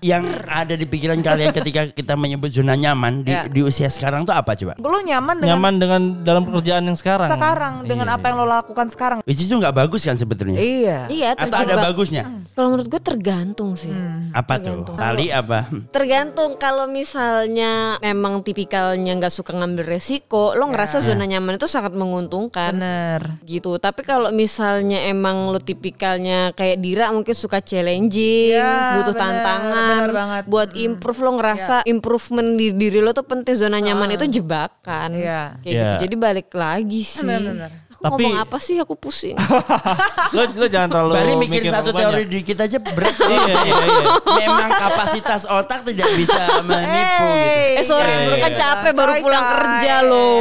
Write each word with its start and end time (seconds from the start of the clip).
Yang 0.00 0.24
ada 0.42 0.74
di 0.74 0.84
pikiran 0.84 1.20
kalian 1.20 1.52
ketika 1.52 1.80
kita 1.88 2.14
menyebut 2.14 2.48
zona 2.48 2.72
nyaman 2.72 3.20
di, 3.20 3.30
Ya. 3.30 3.44
di 3.46 3.60
usia 3.60 3.86
sekarang 3.86 4.24
tuh 4.24 4.32
apa 4.32 4.52
coba? 4.54 4.74
Lo 4.76 4.98
nyaman 4.98 5.36
dengan 5.36 5.48
Nyaman 5.50 5.74
dengan 5.76 6.00
dalam 6.20 6.42
pekerjaan 6.42 6.82
yang 6.82 6.96
sekarang. 6.96 7.28
sekarang, 7.28 7.74
dengan 7.84 8.06
Iya, 8.06 8.16
apa 8.16 8.24
yang 8.26 8.36
lo 8.36 8.46
lakukan 8.46 8.86
sekarang. 8.88 9.18
Which 9.22 9.40
itu 9.40 9.52
nggak 9.52 9.76
bagus 9.76 10.02
kan 10.02 10.16
sebetulnya? 10.16 10.56
Iya. 10.56 10.98
Iya, 11.06 11.28
Atau 11.34 11.56
ada 11.58 11.76
bagusnya? 11.82 12.22
Kalau 12.50 12.72
menurut 12.72 12.88
gue 12.88 13.00
tergantung 13.00 13.76
sih. 13.76 13.92
Apa 14.32 14.56
tuh? 14.56 14.88
Tali 14.90 15.28
apa? 15.28 15.68
Tergantung 15.90 16.56
kalau 16.56 16.88
misalnya 16.88 18.00
memang 18.00 18.40
tipikalnya 18.40 19.12
nggak 19.14 19.30
suka 19.30 19.52
ngambil 19.52 19.84
resiko, 19.86 20.52
lo 20.52 20.66
ngerasa 20.66 20.98
zona 21.00 21.24
nyaman 21.24 21.54
itu 21.54 21.66
sangat 21.66 21.92
menguntungkan. 21.92 22.72
Bener. 22.72 23.22
gitu. 23.42 23.76
Tapi 23.76 24.00
kalau 24.00 24.30
misalnya 24.30 25.04
emang 25.04 25.50
lo 25.50 25.58
tipikalnya 25.58 26.52
kayak 26.52 26.78
Dira 26.78 27.10
mungkin 27.10 27.32
suka 27.32 27.60
challenging, 27.60 28.54
Ya, 28.54 28.96
butuh 28.96 29.12
bener, 29.12 29.20
tantangan, 29.20 29.89
bener 29.92 30.10
banget. 30.12 30.42
buat 30.44 30.70
improve 30.72 31.20
lo 31.20 31.30
ngerasa 31.34 31.74
improvement 31.84 32.50
di 32.52 32.66
diri 32.70 32.98
lo 32.98 33.10
tuh 33.10 33.22
penting 33.22 33.52
zona 33.52 33.76
nyaman 33.76 34.12
itu 34.12 34.26
jebakan. 34.30 35.10
Iya. 35.12 35.56
Kayak 35.56 35.66
Iya. 35.66 35.82
gitu. 35.82 35.94
Jadi 36.00 36.14
balik 36.16 36.48
lagi 36.50 37.00
sih. 37.00 37.22
Bener-bener. 37.22 37.70
Aku 37.92 38.08
Tapi- 38.08 38.24
ngomong 38.24 38.40
apa 38.40 38.56
sih 38.56 38.76
aku 38.76 38.94
pusing. 38.94 39.36
Lo, 40.32 40.48
lo 40.48 40.66
jangan 40.66 40.88
terlalu 40.88 41.12
Bali 41.12 41.32
mikir 41.38 41.52
mikir 41.60 41.70
satu 41.70 41.92
teori 41.92 42.22
banyak. 42.22 42.32
dikit 42.32 42.58
aja 42.58 42.78
berat. 42.80 43.12
Iya, 43.12 43.36
iya, 43.60 43.76
iya. 43.84 44.04
Memang 44.40 44.70
kapasitas 44.72 45.42
otak 45.44 45.84
tidak 45.84 46.08
bisa 46.16 46.40
menipu 46.62 47.28
gitu. 47.28 47.76
eh 47.76 47.84
sore 47.84 48.08
Iya, 48.08 48.24
baru 48.24 48.36
kan 48.38 48.48
iya. 48.48 48.56
capek 48.56 48.92
baru 48.94 49.12
Coy, 49.12 49.20
pulang 49.20 49.44
kerja 49.52 49.94
lo. 50.00 50.32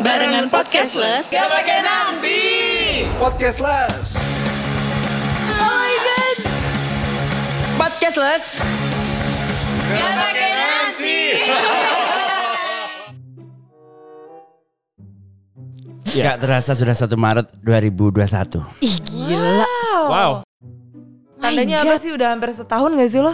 Barengan 0.00 0.46
podcastless. 0.50 1.30
Podcastless. 3.16 4.33
Podcastless. 8.04 8.60
Gak 16.12 16.36
terasa 16.36 16.76
sudah 16.76 16.92
1 16.92 17.08
Maret 17.16 17.48
2021. 17.64 18.60
Ih 18.84 19.00
gila. 19.08 19.64
Wow. 20.04 20.32
Tandanya 21.40 21.80
My 21.80 21.88
apa 21.88 21.94
sih 21.96 22.12
udah 22.12 22.28
hampir 22.36 22.52
setahun 22.52 22.92
gak 22.92 23.08
sih 23.08 23.24
lo? 23.24 23.32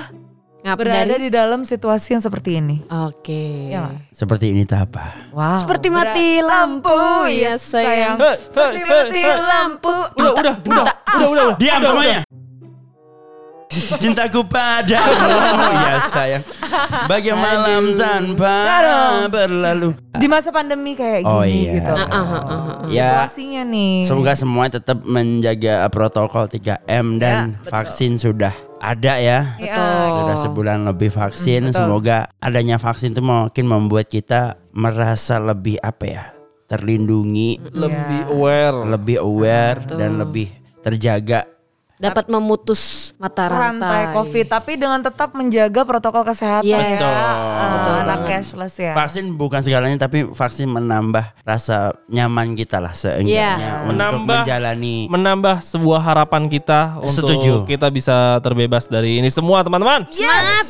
Ngapa 0.62 0.78
Berada 0.78 1.18
dari? 1.18 1.26
di 1.26 1.30
dalam 1.34 1.66
situasi 1.66 2.14
yang 2.14 2.22
seperti 2.22 2.62
ini. 2.62 2.78
Oke. 3.10 3.74
Iya 3.74 3.90
nggak? 3.90 4.14
Seperti 4.14 4.54
ini 4.54 4.62
tuh 4.70 4.86
apa? 4.86 5.34
Wow. 5.34 5.58
Seperti 5.58 5.90
mati 5.90 6.38
lampu 6.46 7.26
ya 7.26 7.58
sayang. 7.58 8.22
Seperti 8.22 8.86
mati 8.86 9.22
lampu. 9.34 10.14
Udah, 10.14 10.30
udah, 10.30 10.54
udah, 10.62 10.82
udah, 10.86 10.94
udah, 10.94 11.26
udah. 11.26 11.56
Diam 11.58 11.82
semuanya. 11.82 12.22
Cintaku 13.70 14.42
padamu 14.42 15.30
ya 15.86 16.02
sayang 16.10 16.42
Bagai 17.06 17.32
malam 17.32 17.94
tanpa 17.94 18.54
berlalu 19.26 19.94
Di 20.12 20.26
masa 20.26 20.50
pandemi 20.50 20.92
kayak 20.92 21.22
Oh, 21.22 21.46
gini 21.46 21.70
iya. 21.70 21.72
gitu. 21.78 21.92
Ah, 21.92 22.02
ah, 22.02 22.26
ah. 22.26 22.38
Ya 22.86 23.10
Situasinya 23.22 23.62
nih. 23.64 24.02
semoga 24.02 24.32
semua 24.34 24.66
tetap 24.66 24.98
menjaga 25.02 25.86
protokol 25.86 26.50
3M 26.50 27.06
dan 27.16 27.62
vaksin 27.62 28.18
sudah 28.18 28.50
ada 28.82 29.14
ya 29.16 29.54
Iya. 29.56 29.78
Sudah 30.10 30.36
sebulan 30.40 30.82
lebih 30.82 31.14
vaksin 31.14 31.70
betul. 31.70 31.78
Semoga 31.78 32.26
adanya 32.36 32.74
vaksin 32.74 33.14
itu 33.14 33.22
mungkin 33.22 33.64
membuat 33.64 34.10
kita 34.10 34.58
merasa 34.72 35.38
lebih 35.38 35.78
apa 35.78 36.04
ya 36.04 36.24
Terlindungi 36.66 37.62
Lebih 37.70 38.34
aware. 38.34 38.78
Lebih 38.88 39.16
aware 39.20 39.78
dan 39.88 40.18
lebih 40.18 40.50
terjaga 40.80 41.46
Dapat 42.00 42.26
memutus 42.26 43.12
mata 43.14 43.44
rantai 43.44 44.08
rantai. 44.08 44.16
COVID 44.16 44.46
tapi 44.48 44.72
dengan 44.74 44.98
tetap 44.98 45.30
menjaga 45.30 45.84
protokol 45.84 46.24
kesehatan 46.24 46.64
Yes. 46.64 46.80
ya. 46.80 46.90
Betul. 46.90 47.12
Ah, 47.12 47.68
Betul 47.70 47.94
anak 47.94 48.06
banget. 48.18 48.28
cashless 48.40 48.74
ya. 48.74 48.92
Vaksin 48.94 49.24
bukan 49.32 49.60
segalanya 49.60 49.98
tapi 50.00 50.18
vaksin 50.24 50.66
menambah 50.66 51.24
rasa 51.42 51.76
nyaman 52.06 52.52
kita 52.54 52.78
lah 52.78 52.90
seenggaknya 52.90 53.28
Iya. 53.52 53.72
untuk 53.82 53.88
Menambah- 53.92 54.40
menjalani 54.40 54.96
Menambah 55.06 55.56
sebuah 55.60 56.00
harapan 56.02 56.48
kita 56.48 56.80
untuk 56.98 57.28
Setuju. 57.28 57.52
kita 57.64 57.86
bisa 57.88 58.16
terbebas 58.40 58.86
dari 58.86 59.20
ini 59.20 59.28
semua 59.28 59.60
teman-teman. 59.60 60.08
Semangat. 60.08 60.64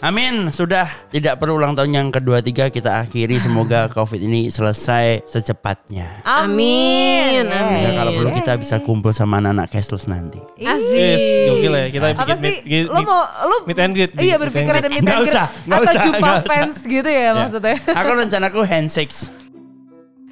Amin 0.00 0.50
sudah 0.50 0.82
tidak 1.08 1.38
perlu 1.38 1.54
ulang 1.56 1.72
tahun 1.72 1.92
yang 1.92 2.08
kedua 2.08 2.40
tiga 2.40 2.66
kita 2.66 2.98
akhiri 2.98 3.38
semoga 3.38 3.86
covid 3.88 4.18
ini 4.18 4.48
selesai 4.48 5.22
secepatnya 5.22 6.24
Amin. 6.24 7.38
Yeay. 7.38 7.52
Amin. 7.52 7.82
ya 7.82 7.90
kalau 7.94 8.10
perlu 8.12 8.30
kita 8.32 8.52
bisa 8.56 8.76
kumpul 8.78 9.10
sama 9.10 9.38
anak-anak 9.38 9.70
cashless 9.70 10.06
nanti 10.06 10.42
Asik. 10.64 10.98
Yes, 10.98 11.22
gokil 11.46 11.72
ya. 11.72 11.86
Kita 11.88 12.06
Apa 12.08 12.14
bikin 12.22 12.36
sih? 12.38 12.54
meet, 12.62 12.86
Lo 12.86 13.00
mau 13.00 13.20
lo 13.42 13.56
meet 13.64 13.78
and 13.78 13.92
greet. 13.92 14.10
Iya 14.12 14.22
meet 14.32 14.42
berpikir 14.42 14.72
ada 14.72 14.86
meet 14.86 14.98
and 14.98 15.04
Nggak 15.04 15.18
greet 15.18 15.30
usah, 15.30 15.46
nggak 15.62 15.78
atau 15.78 15.86
usah, 15.88 16.02
jumpa 16.02 16.28
usah. 16.28 16.42
fans 16.44 16.76
gitu 16.80 17.08
ya 17.08 17.28
maksudnya. 17.32 17.76
aku 17.90 18.10
rencanaku 18.14 18.60
handshake 18.62 19.14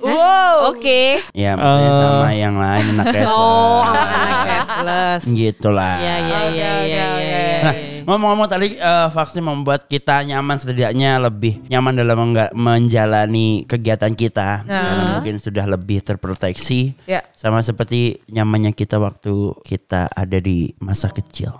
Wow. 0.00 0.72
Oke. 0.72 1.20
ya 1.34 1.52
maksudnya 1.54 1.90
Eh. 1.90 1.98
sama 1.98 2.28
yang 2.32 2.56
lain 2.56 2.84
anak 2.96 3.06
cashless 3.14 3.36
Oh, 3.36 3.84
anak 3.84 4.40
cashless. 4.48 5.22
gitulah 5.28 5.94
Ya 5.94 6.16
ya 6.16 6.38
Oke, 6.40 6.56
ya 6.56 6.70
oke, 6.72 6.88
ya 6.88 7.04
oke. 7.04 7.20
ya. 7.20 7.56
Nah, 7.60 7.74
ngomong-ngomong 8.10 8.50
tadi 8.50 8.74
eh, 8.74 9.08
vaksin 9.14 9.46
membuat 9.46 9.86
kita 9.86 10.26
nyaman 10.26 10.58
setidaknya 10.58 11.22
lebih 11.22 11.62
nyaman 11.70 11.94
dalam 11.94 12.18
menjalani 12.52 13.62
kegiatan 13.70 14.10
kita 14.10 14.66
karena 14.66 15.04
mungkin 15.16 15.38
sudah 15.38 15.64
lebih 15.70 16.02
terproteksi. 16.02 16.98
Ya. 17.06 17.22
Sama 17.38 17.62
seperti 17.62 18.18
nyamannya 18.26 18.74
kita 18.74 18.98
waktu 18.98 19.54
kita 19.62 20.10
ada 20.10 20.38
di 20.42 20.74
masa 20.82 21.06
kecil. 21.08 21.54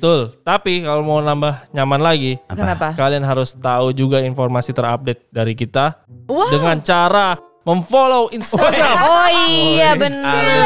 Betul. 0.00 0.32
Tapi 0.40 0.80
kalau 0.80 1.04
mau 1.04 1.20
nambah 1.20 1.68
nyaman 1.76 2.00
lagi, 2.00 2.40
Kenapa? 2.48 2.96
kalian 2.96 3.20
harus 3.20 3.52
tahu 3.52 3.92
juga 3.92 4.24
informasi 4.24 4.72
terupdate 4.72 5.28
dari 5.28 5.52
kita 5.52 6.00
Wow. 6.24 6.48
dengan 6.48 6.78
cara 6.80 7.36
memfollow 7.60 8.32
Instagram. 8.32 8.94
Oh 8.96 9.28
iya 9.46 9.92
benar. 9.92 10.56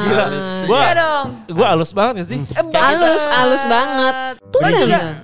Gila. 0.00 0.24
Gua 0.64 0.78
Iya 0.78 0.92
dong. 0.94 1.26
gua 1.50 1.66
halus 1.74 1.90
banget 1.90 2.14
ya 2.22 2.24
sih. 2.26 2.38
Eh, 2.38 2.64
Halus, 2.70 3.24
halus 3.26 3.64
banget. 3.66 4.14
Tuh 4.46 4.60
kan. 4.62 4.72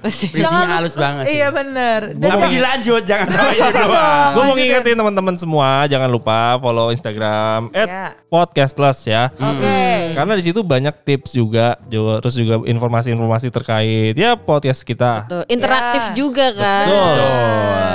Bridgingnya 0.03 0.66
halus 0.69 0.94
banget 0.94 1.25
sih. 1.25 1.38
Iya 1.38 1.49
benar. 1.49 2.00
Dan 2.10 2.27
Tapi 2.27 2.34
jangan- 2.37 2.53
dilanjut 2.53 3.03
jangan 3.06 3.27
sampai 3.28 3.55
itu 3.55 3.71
doang. 3.72 4.31
Gue 4.34 4.43
mau 4.43 4.55
ngingetin 4.55 4.97
teman-teman 4.99 5.34
semua 5.37 5.69
jangan 5.87 6.10
lupa 6.10 6.59
follow 6.59 6.91
Instagram 6.91 7.71
Ya. 7.71 8.19
@podcastless 8.27 8.99
ya. 9.06 9.31
Oke. 9.33 9.78
Karena 10.12 10.33
di 10.34 10.43
situ 10.43 10.60
banyak 10.60 10.94
tips 11.06 11.31
juga, 11.33 11.78
juga 11.87 12.19
terus 12.19 12.34
juga 12.34 12.66
informasi-informasi 12.66 13.47
terkait 13.49 14.15
ya 14.15 14.34
podcast 14.34 14.83
kita. 14.83 15.31
Interaktif 15.47 16.03
juga 16.12 16.50
kan. 16.50 16.84
Betul. 16.84 17.15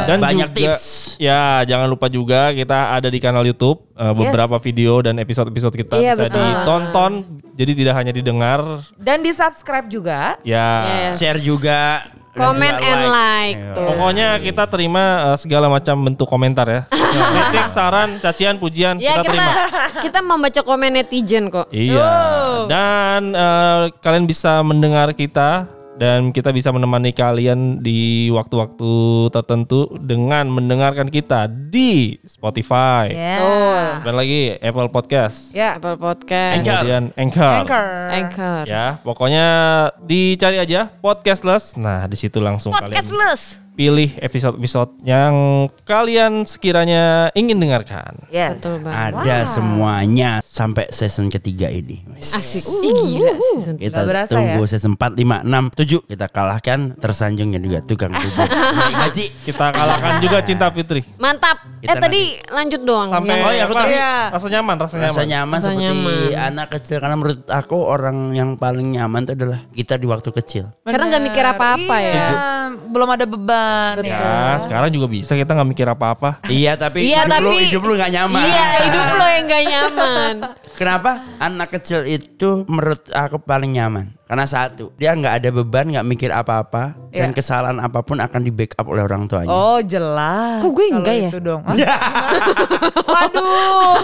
Dan 0.08 0.18
Banyak 0.24 0.50
juga, 0.56 0.80
tips. 0.80 0.86
Ya, 1.20 1.68
jangan 1.68 1.92
lupa 1.92 2.08
juga 2.08 2.56
kita 2.56 2.96
ada 2.96 3.12
di 3.12 3.20
kanal 3.28 3.44
YouTube 3.44 3.84
uh, 3.94 4.16
beberapa 4.16 4.56
video 4.58 5.04
dan 5.04 5.20
episode-episode 5.20 5.76
kita 5.76 6.00
Iya, 6.00 6.16
bisa 6.16 6.24
betul. 6.32 6.42
ditonton. 6.42 7.12
Jadi 7.58 7.72
tidak 7.74 7.94
hanya 7.98 8.14
didengar, 8.14 8.60
Dan 8.96 9.20
di 9.20 9.34
subscribe 9.34 9.90
juga. 9.90 10.40
ya. 10.42 10.70
Yes. 11.12 11.20
Share 11.20 11.42
juga. 11.42 12.06
Comment 12.38 12.78
juga 12.78 12.86
and 12.86 13.04
like. 13.10 13.58
Ayo. 13.58 13.74
Tuh. 13.74 13.86
Pokoknya 13.90 14.28
kita 14.38 14.64
terima 14.70 15.04
uh, 15.26 15.38
segala 15.42 15.66
macam 15.68 15.96
bentuk 16.06 16.30
komentar 16.30 16.70
ya. 16.70 16.82
Kritik, 17.18 17.66
saran, 17.74 18.22
cacian, 18.22 18.62
pujian 18.62 19.02
Ya 19.02 19.18
kita 19.18 19.26
kita 19.26 19.32
terima. 19.34 19.52
kita 20.06 20.20
membaca 20.22 20.62
komen 20.62 20.92
netizen 20.94 21.50
kok. 21.50 21.66
Iya. 21.74 22.06
Dan 22.70 23.34
eh, 23.34 23.84
kalian 23.98 24.30
bisa 24.30 24.62
mendengar 24.62 25.18
kita 25.18 25.66
dan 25.97 26.30
kita 26.30 26.53
bisa 26.53 26.69
menemani 26.69 27.12
kalian 27.12 27.81
di 27.81 28.30
waktu-waktu 28.30 28.94
tertentu 29.34 29.90
dengan 30.00 30.47
mendengarkan 30.47 31.09
kita 31.09 31.50
di 31.50 32.22
Spotify. 32.24 33.09
Ya. 33.12 33.38
Dan 34.06 34.13
lagi 34.16 34.56
Apple 34.62 34.90
Podcast. 34.94 35.52
Ya. 35.58 35.75
Apple 35.75 35.97
Podcast, 35.97 36.62
Anchor. 36.62 36.74
Kemudian 36.81 37.03
Anchor. 37.18 37.56
Anchor. 37.66 37.88
Anchor. 38.08 38.63
Ya, 38.69 38.85
pokoknya 39.02 39.46
dicari 40.06 40.58
aja 40.62 40.90
Podcastless. 41.02 41.75
Nah, 41.75 42.06
di 42.06 42.16
situ 42.16 42.38
langsung 42.38 42.72
kalian 42.72 42.96
Podcastless. 42.97 43.66
Pilih 43.78 44.09
episode-episode 44.18 44.97
yang 45.03 45.34
kalian 45.84 46.41
sekiranya 46.44 47.29
ingin 47.32 47.56
dengarkan. 47.56 48.26
Yes. 48.28 48.58
Betul 48.58 48.82
banget. 48.82 49.14
Ada 49.14 49.38
semuanya 49.47 50.29
sampai 50.41 50.90
season 50.90 51.29
ketiga 51.29 51.70
ini. 51.70 52.02
Asik. 52.18 52.66
Ih 52.66 52.94
gila 53.08 53.34
season 53.38 53.76
Kita 53.78 54.02
berasa 54.02 54.34
tunggu 54.34 54.66
ya. 54.66 54.68
season 54.68 54.97
4, 54.97 55.14
5, 55.14 55.46
6, 55.46 55.78
7 56.02 56.09
Kita 56.09 56.26
kalahkan 56.28 56.79
tersanjungnya 56.97 57.59
juga 57.59 57.79
tukang 57.79 58.09
bubur 58.09 58.50
haji 59.06 59.26
Kita 59.46 59.70
kalahkan 59.70 60.18
juga 60.18 60.41
Cinta 60.41 60.68
Fitri. 60.68 61.06
Mantap. 61.16 61.62
Kita 61.78 61.94
eh 61.94 62.02
tadi 62.02 62.22
lanjut 62.50 62.82
doang. 62.82 63.08
Sampai 63.08 63.30
Yang- 63.32 63.46
Oh 63.46 63.52
iya, 63.52 63.64
aku 63.64 63.76
tadi- 63.76 63.94
Iya. 63.94 64.14
Rasa 64.28 64.47
nyaman, 64.50 64.76
rasa 64.76 64.96
nyaman. 64.97 65.08
Rasa 65.08 65.23
nyaman 65.23 65.56
Rasa 65.56 65.68
seperti 65.70 65.84
nyaman. 65.85 66.47
anak 66.50 66.68
kecil 66.72 66.97
Karena 66.97 67.16
menurut 67.16 67.40
aku 67.46 67.78
orang 67.78 68.18
yang 68.34 68.50
paling 68.56 68.88
nyaman 68.91 69.22
itu 69.22 69.34
adalah 69.35 69.59
kita 69.70 69.94
di 69.96 70.06
waktu 70.06 70.30
kecil 70.34 70.66
Karena 70.82 71.06
nggak 71.06 71.23
mikir 71.23 71.46
apa-apa 71.46 71.96
ya. 72.00 72.09
Iya, 72.09 72.30
belum 72.88 73.09
ada 73.09 73.26
beban. 73.26 73.66
Ya, 74.03 74.58
sekarang 74.59 74.90
juga 74.90 75.08
bisa 75.08 75.34
kita 75.34 75.52
nggak 75.53 75.69
mikir 75.69 75.87
apa-apa. 75.87 76.40
Iya 76.47 76.75
tapi 76.75 77.08
Iya 77.08 77.23
hidup 77.25 77.41
lu 77.43 77.49
tapi 77.52 77.64
hidup 77.67 77.81
lu 77.84 77.93
gak 77.96 78.11
nyaman 78.11 78.41
Iya 78.43 78.66
hidup 78.87 79.05
lo 79.14 79.25
yang 79.25 79.46
gak 79.46 79.64
nyaman. 79.67 80.34
Kenapa 80.79 81.11
anak 81.41 81.73
kecil 81.73 82.05
itu 82.05 82.61
menurut 82.69 83.02
aku 83.09 83.41
paling 83.41 83.73
nyaman? 83.73 84.14
Karena 84.28 84.43
satu, 84.43 84.91
dia 84.99 85.16
nggak 85.16 85.40
ada 85.40 85.49
beban, 85.55 85.87
nggak 85.87 86.03
mikir 86.03 86.29
apa-apa, 86.35 86.99
dan 87.16 87.31
Iya. 87.31 87.37
kesalahan 87.40 87.79
apa 87.79 88.03
pun 88.03 88.19
akan 88.19 88.43
di 88.43 88.52
backup 88.52 88.84
oleh 88.84 88.99
orang 88.99 89.23
tuanya. 89.23 89.47
Oh 89.47 89.79
jelas. 89.79 90.59
Kok 90.59 90.72
gue 90.75 90.85
enggak 90.91 91.16
ya? 91.16 91.29
Itu 91.31 91.40
dong. 91.40 91.63
Waduh. 93.16 93.96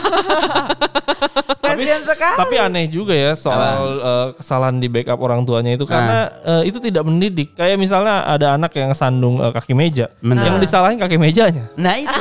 Kasihan 1.93 2.03
sekali. 2.03 2.35
Tapi 2.41 2.55
aneh 2.57 2.85
juga 2.87 3.13
ya 3.13 3.31
soal 3.33 3.81
eh, 3.99 4.27
kesalahan 4.33 4.77
di 4.77 4.87
backup 4.87 5.19
orang 5.21 5.45
tuanya 5.45 5.77
itu 5.77 5.85
karena 5.85 6.19
eh, 6.41 6.63
itu 6.65 6.81
tidak 6.81 7.03
mendidik. 7.05 7.53
Kayak 7.53 7.77
misalnya 7.77 8.25
ada 8.25 8.57
anak 8.57 8.73
yang 8.73 8.91
sandung 8.91 9.37
eh, 9.37 9.51
kaki 9.51 9.77
meja, 9.77 10.09
Benar. 10.19 10.43
yang 10.43 10.55
disalahin 10.57 10.97
kaki 10.97 11.17
mejanya. 11.17 11.69
Nah 11.77 11.95
itu, 11.95 12.17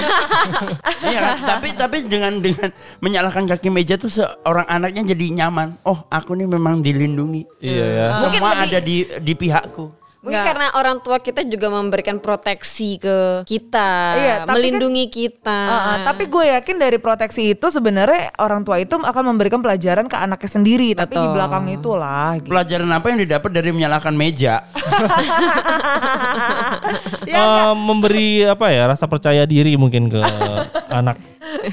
iya 1.08 1.18
kan? 1.18 1.36
Tapi 1.56 1.68
tapi 1.72 1.96
dengan 2.04 2.38
dengan 2.38 2.68
menyalahkan 3.00 3.48
kaki 3.48 3.72
meja 3.72 3.96
tuh 3.96 4.12
seorang 4.12 4.68
anaknya 4.68 5.16
jadi 5.16 5.44
nyaman. 5.44 5.80
Oh, 5.82 6.04
aku 6.06 6.36
nih 6.36 6.46
memang 6.46 6.84
dilindungi. 6.84 7.48
Iya 7.58 7.86
ya. 7.88 8.06
Semua 8.20 8.52
lebih- 8.52 8.64
ada 8.68 8.78
di 8.78 8.96
di 9.24 9.32
pihakku. 9.32 10.01
Mungkin 10.22 10.38
Nggak. 10.38 10.48
karena 10.54 10.66
orang 10.78 10.96
tua 11.02 11.18
kita 11.18 11.42
juga 11.42 11.66
memberikan 11.66 12.22
proteksi 12.22 12.94
ke 12.94 13.42
kita, 13.42 13.90
Iya, 14.14 14.34
tapi 14.46 14.54
melindungi 14.54 15.10
kita. 15.10 15.58
Uh, 15.66 15.74
uh, 15.74 15.96
tapi 16.06 16.30
gue 16.30 16.44
yakin 16.46 16.78
dari 16.78 17.02
proteksi 17.02 17.58
itu 17.58 17.66
sebenarnya 17.66 18.30
orang 18.38 18.62
tua 18.62 18.78
itu 18.78 18.94
akan 18.94 19.24
memberikan 19.34 19.58
pelajaran 19.58 20.06
ke 20.06 20.14
anaknya 20.14 20.46
sendiri. 20.46 20.94
Tapi 20.94 21.18
di 21.18 21.26
Betul. 21.26 21.34
belakang 21.34 21.64
itulah. 21.74 22.38
Gitu. 22.38 22.54
Pelajaran 22.54 22.90
apa 22.94 23.06
yang 23.10 23.18
didapat 23.18 23.50
dari 23.50 23.70
menyalahkan 23.74 24.14
meja? 24.14 24.62
Eh, 27.22 27.72
memberi 27.74 28.44
apa 28.44 28.68
ya 28.68 28.92
rasa 28.92 29.08
percaya 29.08 29.46
diri 29.48 29.74
mungkin 29.78 30.10
ke 30.12 30.20
anak. 31.00 31.16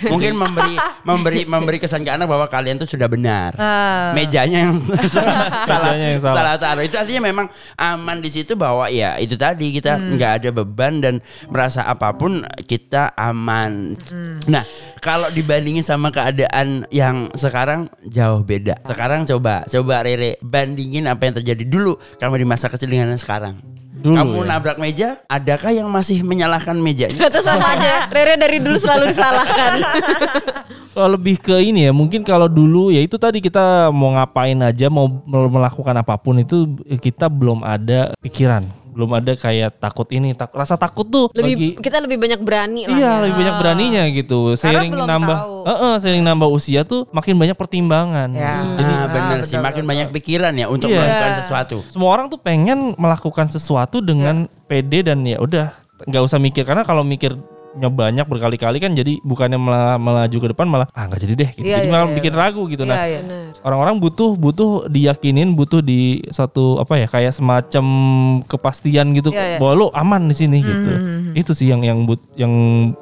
Mungkin 0.08 0.34
memberi 0.36 0.76
memberi 1.04 1.40
memberi 1.46 1.78
kesan 1.78 2.02
ke 2.04 2.12
anak 2.12 2.26
bahwa 2.30 2.46
kalian 2.48 2.78
tuh 2.78 2.90
sudah 2.90 3.06
benar. 3.06 3.54
Ah. 3.56 4.12
Mejanya 4.14 4.70
yang 4.70 4.76
salah 5.10 5.48
salah 5.70 5.94
Mejanya 5.94 6.08
yang 6.16 6.22
salah. 6.22 6.36
salah 6.38 6.56
taruh. 6.58 6.84
Itu 6.86 6.96
artinya 6.98 7.22
memang 7.28 7.46
aman 7.76 8.18
di 8.20 8.30
situ 8.42 8.54
bahwa 8.56 8.88
ya 8.88 9.20
itu 9.20 9.36
tadi 9.36 9.76
kita 9.76 10.00
nggak 10.00 10.32
ada 10.44 10.50
beban 10.56 11.04
dan 11.04 11.16
merasa 11.52 11.86
apa 11.86 12.16
pun 12.16 12.44
kita 12.66 13.14
aman. 13.16 14.00
Nah, 14.48 14.64
kalau 15.04 15.28
dibandingin 15.32 15.84
sama 15.84 16.10
keadaan 16.10 16.88
yang 16.90 17.30
sekarang 17.36 17.92
jauh 18.08 18.42
beda. 18.44 18.80
Sekarang 18.88 19.28
coba 19.28 19.64
coba 19.68 19.96
Rere 20.04 20.40
bandingin 20.40 21.06
apa 21.06 21.28
yang 21.28 21.36
terjadi 21.44 21.64
dulu 21.68 22.00
kamu 22.18 22.42
di 22.42 22.48
masa 22.48 22.72
kecil 22.72 22.90
dengan 22.90 23.16
sekarang. 23.20 23.60
Dulu 24.00 24.16
kamu 24.16 24.40
ya. 24.40 24.48
nabrak 24.48 24.78
meja, 24.80 25.10
adakah 25.28 25.76
yang 25.76 25.92
masih 25.92 26.24
menyalahkan 26.24 26.80
mejanya? 26.80 27.28
Itu 27.28 27.44
sama 27.44 27.76
aja. 27.76 28.08
Rere 28.08 28.40
dari 28.40 28.64
dulu 28.64 28.80
selalu 28.80 29.12
disalahkan. 29.12 29.72
Kalau 30.90 31.16
lebih 31.16 31.38
ke 31.38 31.56
ini 31.60 31.86
ya, 31.86 31.94
mungkin 31.94 32.26
kalau 32.26 32.50
dulu 32.50 32.90
ya 32.90 33.00
itu 33.00 33.16
tadi 33.16 33.40
kita 33.40 33.90
mau 33.90 34.10
ngapain 34.12 34.58
aja, 34.58 34.90
mau 34.90 35.06
melakukan 35.26 35.94
apa 35.96 36.18
pun 36.18 36.38
itu 36.38 36.66
kita 36.98 37.30
belum 37.30 37.62
ada 37.62 38.18
pikiran, 38.20 38.66
belum 38.90 39.14
ada 39.14 39.38
kayak 39.38 39.78
takut 39.78 40.10
ini, 40.10 40.34
tak, 40.34 40.50
rasa 40.50 40.76
takut 40.76 41.06
tuh 41.06 41.30
lebih 41.38 41.54
bagi 41.56 41.70
kita 41.78 42.02
lebih 42.02 42.18
banyak 42.18 42.42
berani 42.42 42.90
lah. 42.90 42.98
Iya 42.98 43.06
ya. 43.06 43.14
lebih 43.22 43.36
banyak 43.38 43.56
beraninya 43.62 44.04
gitu. 44.10 44.40
Seiring 44.58 44.92
belum 44.92 45.08
nambah, 45.08 45.38
tahu. 45.38 45.56
Heeh, 45.70 45.94
seiring 46.02 46.24
nambah 46.26 46.50
usia 46.50 46.82
tuh 46.82 47.06
makin 47.14 47.38
banyak 47.38 47.54
pertimbangan. 47.56 48.30
Ya. 48.34 48.50
Ah, 48.50 48.82
Ah, 48.82 49.06
benar 49.08 49.40
sih, 49.46 49.56
betul, 49.56 49.66
makin 49.70 49.84
betul. 49.86 49.92
banyak 49.94 50.08
pikiran 50.10 50.54
ya 50.58 50.66
untuk 50.68 50.90
Iya. 50.90 50.98
melakukan 51.00 51.32
sesuatu. 51.38 51.78
Semua 51.88 52.10
orang 52.12 52.28
tuh 52.28 52.42
pengen 52.42 52.98
melakukan 52.98 53.46
sesuatu 53.48 54.02
dengan 54.02 54.50
pede 54.66 55.06
dan 55.06 55.22
ya 55.22 55.38
udah 55.38 55.70
nggak 56.02 56.24
usah 56.24 56.40
mikir 56.40 56.64
karena 56.64 56.82
kalau 56.82 57.04
mikirnya 57.04 57.40
banyak 57.78 58.26
berkali-kali 58.26 58.82
kan 58.82 58.98
jadi 58.98 59.22
bukannya 59.22 59.60
malah 59.62 59.96
melaju 60.02 60.38
ke 60.42 60.48
depan 60.52 60.66
malah 60.66 60.88
ah 60.98 61.06
nggak 61.06 61.22
jadi 61.22 61.34
deh 61.38 61.50
gitu. 61.54 61.66
Iya, 61.70 61.78
jadi 61.80 61.88
iya, 61.88 61.94
malah 61.94 62.08
iya. 62.10 62.16
bikin 62.18 62.34
ragu 62.34 62.64
gitu. 62.66 62.84
Iya, 62.84 62.90
Nah, 62.90 63.06
iya. 63.06 63.20
Benar. 63.22 63.38
orang-orang 63.64 63.96
butuh 64.02 64.32
butuh 64.36 64.72
diyakinin, 64.90 65.54
butuh 65.54 65.80
di 65.86 66.26
satu 66.34 66.82
apa 66.82 66.98
ya 67.00 67.08
kayak 67.08 67.34
semacam 67.36 67.86
kepastian 68.50 69.14
gitu 69.16 69.30
Iya, 69.32 69.56
iya. 69.56 69.58
bahwa 69.62 69.74
lo 69.78 69.88
aman 69.94 70.28
di 70.28 70.36
sini 70.36 70.58
gitu. 70.60 70.92
Itu 71.38 71.52
sih 71.54 71.70
yang 71.70 71.86
yang 71.86 72.04
but 72.10 72.20
yang 72.36 72.52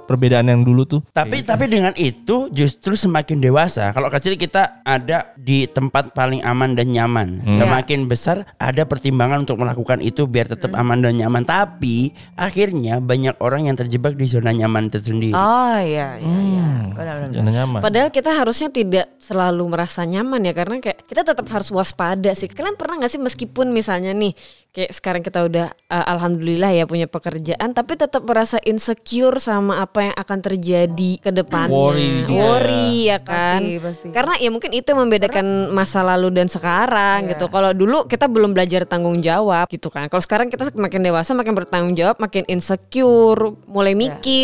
perbedaan 0.06 0.52
yang 0.52 0.62
dulu 0.62 0.84
tuh. 0.84 1.02
Tapi 1.16 1.42
tapi 1.48 1.66
dengan 1.72 1.96
itu 1.98 2.52
justru 2.52 2.94
semakin 2.94 3.40
dewasa. 3.40 3.96
Kalau 3.96 4.12
kecil 4.12 4.36
kita 4.36 4.84
ada 4.84 5.32
di 5.40 5.66
tempat 5.66 6.12
paling 6.12 6.44
aman 6.44 6.76
dan 6.76 6.92
nyaman. 6.92 7.40
Semakin 7.46 8.06
besar 8.12 8.44
ada 8.60 8.84
pertimbangan 8.84 9.48
untuk 9.48 9.58
melakukan 9.64 10.04
itu 10.04 10.28
biar 10.28 10.52
tetap 10.52 10.76
aman 10.76 11.00
dan 11.02 11.16
nyaman. 11.18 11.48
Tapi 11.48 12.12
akhirnya 12.36 13.00
banyak 13.00 13.40
orang 13.40 13.72
yang 13.72 13.76
terjebak 13.80 14.20
di 14.20 14.28
zona 14.28 14.52
nyaman 14.52 14.67
itu 14.88 15.00
sendiri. 15.00 15.34
Oh 15.34 15.78
iya 15.78 16.18
iya 16.18 16.38
iya. 16.40 16.66
Hmm. 16.68 16.96
Benar-benar. 16.98 17.34
Jangan 17.34 17.52
nyaman. 17.54 17.80
Padahal 17.80 18.10
kita 18.10 18.32
harusnya 18.34 18.70
tidak 18.70 19.06
selalu 19.18 19.64
merasa 19.70 20.02
nyaman 20.04 20.42
ya 20.44 20.54
karena 20.54 20.80
kayak 20.80 21.06
kita 21.06 21.22
tetap 21.24 21.46
harus 21.48 21.70
waspada 21.70 22.32
sih. 22.34 22.50
Kalian 22.50 22.76
pernah 22.76 23.00
nggak 23.00 23.12
sih 23.12 23.22
meskipun 23.22 23.70
misalnya 23.70 24.12
nih 24.12 24.34
kayak 24.74 24.92
sekarang 24.94 25.22
kita 25.26 25.42
udah 25.42 25.68
uh, 25.90 26.06
alhamdulillah 26.14 26.70
ya 26.70 26.86
punya 26.86 27.10
pekerjaan 27.10 27.74
tapi 27.74 27.98
tetap 27.98 28.22
merasa 28.22 28.62
insecure 28.62 29.42
sama 29.42 29.82
apa 29.82 30.12
yang 30.12 30.16
akan 30.16 30.40
terjadi 30.42 31.12
ke 31.18 31.30
depannya. 31.34 31.74
Worry 31.74 32.10
juga. 32.26 32.38
Worry 32.38 32.90
ya 33.10 33.18
kan. 33.22 33.60
Pasti, 33.62 33.74
pasti. 33.82 34.08
Karena 34.14 34.34
ya 34.38 34.50
mungkin 34.54 34.72
itu 34.74 34.88
yang 34.94 35.02
membedakan 35.08 35.46
masa 35.74 36.06
lalu 36.06 36.30
dan 36.34 36.48
sekarang 36.48 37.26
Iya. 37.26 37.38
gitu. 37.38 37.46
Kalau 37.50 37.72
dulu 37.74 38.06
kita 38.06 38.30
belum 38.30 38.54
belajar 38.54 38.86
tanggung 38.86 39.22
jawab 39.22 39.66
gitu 39.70 39.90
kan. 39.90 40.10
Kalau 40.10 40.22
sekarang 40.22 40.48
kita 40.50 40.70
makin 40.78 41.02
dewasa 41.02 41.34
makin 41.34 41.54
bertanggung 41.58 41.96
jawab, 41.98 42.18
makin 42.22 42.46
insecure, 42.46 43.58
mulai 43.66 43.94
Iya. 43.98 43.98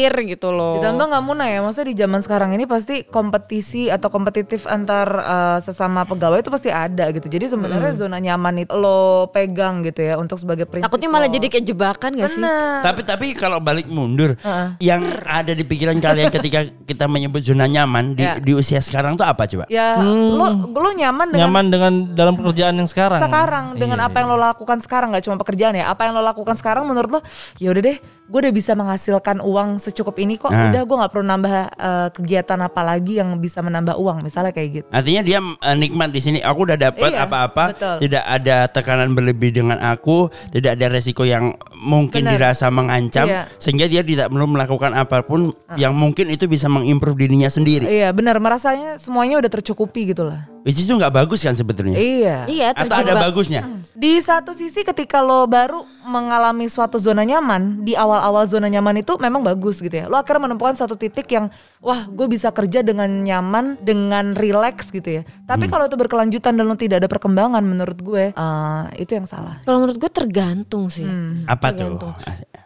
Mikir 0.03 0.35
gitu 0.35 0.51
loh. 0.51 0.83
Ditambah 0.83 1.05
nggak 1.15 1.23
muna 1.23 1.47
ya, 1.47 1.63
maksudnya 1.63 1.87
di 1.87 1.97
zaman 1.97 2.19
sekarang 2.19 2.49
ini 2.59 2.67
pasti 2.67 3.07
kompetisi 3.07 3.87
atau 3.87 4.11
kompetitif 4.11 4.67
antar 4.67 5.07
uh, 5.23 5.57
sesama 5.63 6.03
pegawai 6.03 6.43
itu 6.43 6.51
pasti 6.51 6.67
ada 6.67 7.07
gitu. 7.15 7.31
Jadi 7.31 7.55
sebenarnya 7.55 7.95
zona 7.95 8.19
nyaman 8.19 8.67
itu 8.67 8.75
lo 8.75 9.31
pegang 9.31 9.79
gitu 9.87 10.03
ya 10.03 10.19
untuk 10.19 10.35
sebagai 10.35 10.67
prinsip. 10.67 10.91
Takutnya 10.91 11.07
malah 11.07 11.31
lo. 11.31 11.35
jadi 11.39 11.47
kayak 11.47 11.65
jebakan 11.65 12.11
gak 12.19 12.29
sih? 12.35 12.43
Benar. 12.43 12.83
Tapi 12.83 13.01
tapi 13.07 13.25
kalau 13.31 13.63
balik 13.63 13.87
mundur, 13.87 14.35
yang 14.83 15.07
ada 15.23 15.55
di 15.55 15.63
pikiran 15.63 15.95
kalian 16.03 16.27
ketika 16.27 16.67
kita 16.83 17.05
menyebut 17.07 17.39
zona 17.39 17.65
nyaman 17.69 18.15
di, 18.19 18.23
Ya. 18.23 18.39
di 18.39 18.55
usia 18.55 18.79
sekarang 18.79 19.15
tuh 19.15 19.27
apa 19.27 19.47
coba? 19.47 19.67
Ya 19.71 19.99
lo 20.03 20.67
lo 20.67 20.89
nyaman 20.91 21.31
dengan 21.31 21.41
nyaman 21.47 21.65
dengan 21.71 21.93
dalam 22.11 22.33
pekerjaan 22.35 22.75
yang 22.75 22.89
sekarang. 22.89 23.23
sekarang 23.23 23.65
dengan 23.79 23.95
Iya, 24.03 24.09
apa 24.09 24.17
yang 24.19 24.27
lo 24.33 24.37
lakukan 24.41 24.77
sekarang 24.83 25.07
nggak 25.13 25.23
cuma 25.23 25.37
pekerjaan 25.39 25.77
ya 25.77 25.85
apa 25.87 26.01
yang 26.09 26.17
lo 26.17 26.23
lakukan 26.25 26.55
sekarang 26.57 26.83
menurut 26.83 27.09
lo 27.13 27.19
ya 27.61 27.69
udah 27.69 27.83
deh 27.85 27.97
gue 28.23 28.39
udah 28.39 28.55
bisa 28.55 28.71
menghasilkan 28.71 29.43
uang 29.43 29.77
secukup 29.77 30.15
ini 30.15 30.39
kok 30.39 30.47
Nah. 30.47 30.71
udah 30.71 30.81
gue 30.81 30.95
nggak 30.95 31.11
perlu 31.11 31.25
nambah 31.27 31.53
eh, 31.69 32.07
kegiatan 32.15 32.59
apa 32.61 32.81
lagi 32.81 33.19
yang 33.19 33.35
bisa 33.35 33.59
menambah 33.59 33.99
uang 33.99 34.23
misalnya 34.23 34.55
kayak 34.55 34.69
gitu 34.79 34.87
Artinya 34.89 35.21
dia 35.21 35.39
eh, 35.43 35.75
nikmat 35.75 36.09
di 36.09 36.21
sini. 36.23 36.39
Aku 36.39 36.63
udah 36.63 36.79
dapat 36.79 37.11
Iya, 37.11 37.27
apa-apa, 37.27 37.75
tidak 37.99 38.23
ada 38.23 38.67
tekanan 38.67 39.11
berlebih 39.11 39.51
dengan 39.51 39.75
aku, 39.83 40.31
tidak 40.55 40.79
ada 40.79 40.87
resiko 40.87 41.27
yang 41.27 41.51
mungkin 41.83 42.23
Benar. 42.23 42.33
dirasa 42.33 42.71
mengancam, 42.71 43.27
Iya. 43.27 43.43
sehingga 43.59 43.85
dia 43.85 43.99
tidak 44.01 44.31
perlu 44.31 44.47
melakukan 44.47 44.95
apa 44.95 45.19
pun 45.21 45.51
yang 45.75 45.91
mungkin 45.91 46.31
itu 46.31 46.47
bisa 46.47 46.65
mengimprove 46.65 47.19
dirinya 47.19 47.45
sendiri. 47.45 47.83
iya 47.85 48.09
benar 48.09 48.39
merasanya 48.39 48.95
semuanya 48.95 49.37
udah 49.37 49.51
tercukupi 49.51 50.09
gitu 50.09 50.23
lah 50.23 50.47
Which 50.63 50.79
is 50.79 50.87
itu 50.87 50.95
nggak 50.95 51.11
bagus 51.13 51.43
kan 51.43 51.51
sebetulnya? 51.51 51.99
iya 51.99 52.47
Iya, 52.47 52.71
Atau 52.71 52.95
ada 52.95 53.19
bagusnya? 53.19 53.67
Di 53.91 54.23
satu 54.23 54.55
sisi 54.55 54.81
ketika 54.81 55.19
lo 55.19 55.43
baru 55.43 55.83
mengalami 56.07 56.65
suatu 56.65 56.95
zona 56.95 57.21
nyaman, 57.21 57.83
di 57.83 57.93
awal-awal 57.93 58.47
zona 58.47 58.67
nyaman 58.67 58.95
itu 58.97 59.11
memang 59.17 59.43
bagus 59.43 59.77
gitu 59.77 59.91
ya. 59.91 60.07
Lo 60.07 60.15
akhirnya 60.15 60.47
menemukan 60.47 60.71
satu 60.73 60.95
titik 60.95 61.27
yang 61.27 61.51
wah 61.83 62.07
gue 62.07 62.27
bisa 62.31 62.49
kerja 62.55 62.79
dengan 62.79 63.11
nyaman, 63.11 63.77
dengan 63.83 64.31
relax 64.31 64.87
gitu 64.89 65.19
ya. 65.19 65.23
Tapi 65.43 65.67
kalau 65.67 65.85
itu 65.91 65.99
berkelanjutan 65.99 66.55
dan 66.55 66.65
lo 66.65 66.79
tidak 66.79 67.03
ada 67.03 67.09
perkembangan 67.11 67.61
menurut 67.61 67.99
gue, 67.99 68.23
eh, 68.31 68.83
itu 69.03 69.19
yang 69.19 69.27
salah. 69.27 69.59
Kalau 69.67 69.83
menurut 69.83 69.99
gue 69.99 70.09
tergantung 70.09 70.87
sih. 70.87 71.05
Apa 71.45 71.75
tuh? 71.75 71.99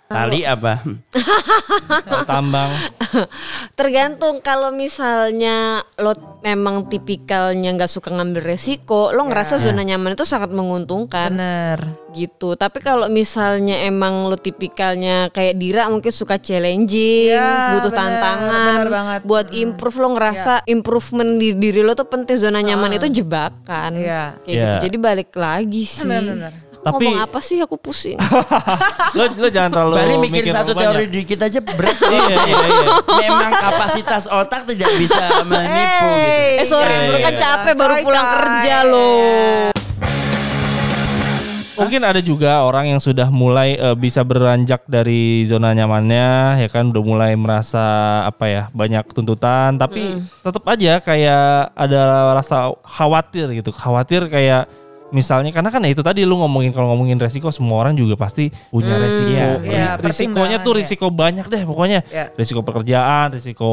Tali 0.08 0.48
apa? 0.48 0.80
tambang. 2.24 2.72
tergantung 3.74 4.40
kalau 4.40 4.72
misalnya 4.72 5.84
lo 6.00 6.16
memang 6.42 6.88
tipikalnya 6.88 7.76
nggak 7.76 7.92
suka 7.92 8.12
ngambil 8.12 8.56
resiko, 8.56 9.12
lo 9.12 9.28
ngerasa 9.28 9.60
zona 9.60 9.84
nyaman 9.84 10.16
itu 10.16 10.24
sangat 10.24 10.52
menguntungkan. 10.52 11.32
Bener. 11.34 11.80
gitu. 12.18 12.58
Tapi 12.58 12.82
kalau 12.82 13.06
misalnya 13.14 13.86
emang 13.86 14.26
lo 14.26 14.34
tipikalnya 14.34 15.30
kayak 15.30 15.54
Dira 15.54 15.86
mungkin 15.86 16.10
suka 16.10 16.42
challenging, 16.42 17.30
Iya, 17.30 17.78
butuh 17.78 17.94
bener, 17.94 18.02
tantangan, 18.02 18.50
bener 18.74 18.90
banget. 18.90 19.20
buat 19.22 19.48
improve 19.54 19.98
lo 20.02 20.08
ngerasa 20.18 20.66
improvement 20.66 21.38
di 21.38 21.54
diri 21.54 21.86
lo 21.86 21.94
tuh 21.94 22.10
penting 22.10 22.34
zona 22.34 22.66
nyaman 22.66 22.98
itu 22.98 23.06
jebakan. 23.06 23.92
Iya. 23.94 24.34
Kayak 24.42 24.50
gitu. 24.50 24.66
Iya. 24.66 24.82
Jadi 24.82 24.98
balik 24.98 25.30
lagi 25.38 25.84
sih. 25.86 26.10
Bener-bener. 26.10 26.54
Aku 26.58 26.67
Tapi- 26.88 27.06
ngomong 27.06 27.20
apa 27.20 27.40
sih 27.40 27.58
aku 27.58 27.76
pusing. 27.76 28.18
lo, 29.18 29.24
lo 29.36 29.48
jangan 29.48 29.70
terlalu 29.70 29.94
Bari 29.96 30.16
mikir 30.20 30.44
satu 30.48 30.72
terlalu 30.72 30.80
teori 30.80 30.98
banyak. 30.98 31.14
dikit 31.14 31.40
aja 31.42 31.60
berat. 31.62 31.98
Iya 32.00 32.24
iya 32.42 32.58
iya. 32.66 32.88
Memang 33.20 33.52
kapasitas 33.54 34.24
otak 34.26 34.62
tidak 34.66 34.90
bisa 34.96 35.20
menipu 35.44 36.08
gitu. 36.16 36.58
eh 36.58 36.66
sorry, 36.66 36.94
Iya, 36.94 37.06
baru 37.06 37.18
iya, 37.18 37.26
kan 37.26 37.34
iya. 37.34 37.42
capek 37.42 37.74
baru 37.76 37.94
pulang 38.02 38.28
kerja 38.34 38.76
loh. 38.84 39.70
mungkin 41.78 42.02
ada 42.02 42.18
juga 42.18 42.66
orang 42.66 42.90
yang 42.90 42.98
sudah 42.98 43.30
mulai 43.30 43.78
eh, 43.78 43.94
bisa 43.94 44.26
beranjak 44.26 44.82
dari 44.90 45.46
zona 45.46 45.72
nyamannya 45.72 46.28
ya 46.58 46.70
kan 46.70 46.90
udah 46.90 47.04
mulai 47.06 47.38
merasa 47.38 47.78
apa 48.26 48.46
ya 48.46 48.64
banyak 48.74 49.06
tuntutan 49.08 49.78
tapi 49.78 50.18
tetap 50.42 50.66
aja 50.66 50.98
kayak 50.98 51.46
ada 51.72 52.02
rasa 52.34 52.74
khawatir 52.82 53.54
gitu 53.54 53.70
khawatir 53.70 54.26
kayak 54.26 54.66
misalnya 55.08 55.56
karena 55.56 55.72
kan 55.72 55.80
ya 55.80 55.92
itu 55.92 56.04
tadi 56.04 56.28
lu 56.28 56.36
ngomongin 56.36 56.76
kalau 56.76 56.92
ngomongin 56.92 57.16
resiko 57.16 57.48
semua 57.48 57.80
orang 57.80 57.96
juga 57.96 58.20
pasti 58.20 58.52
punya 58.68 59.00
resiko 59.00 59.32
Iya, 59.32 59.48
iya, 59.64 59.88
risikonya 59.96 60.58
tuh 60.60 60.74
risiko 60.76 61.08
banyak 61.08 61.48
deh 61.48 61.64
pokoknya 61.64 62.04
Iya. 62.08 62.36
risiko 62.36 62.60
pekerjaan 62.60 63.32
risiko 63.32 63.72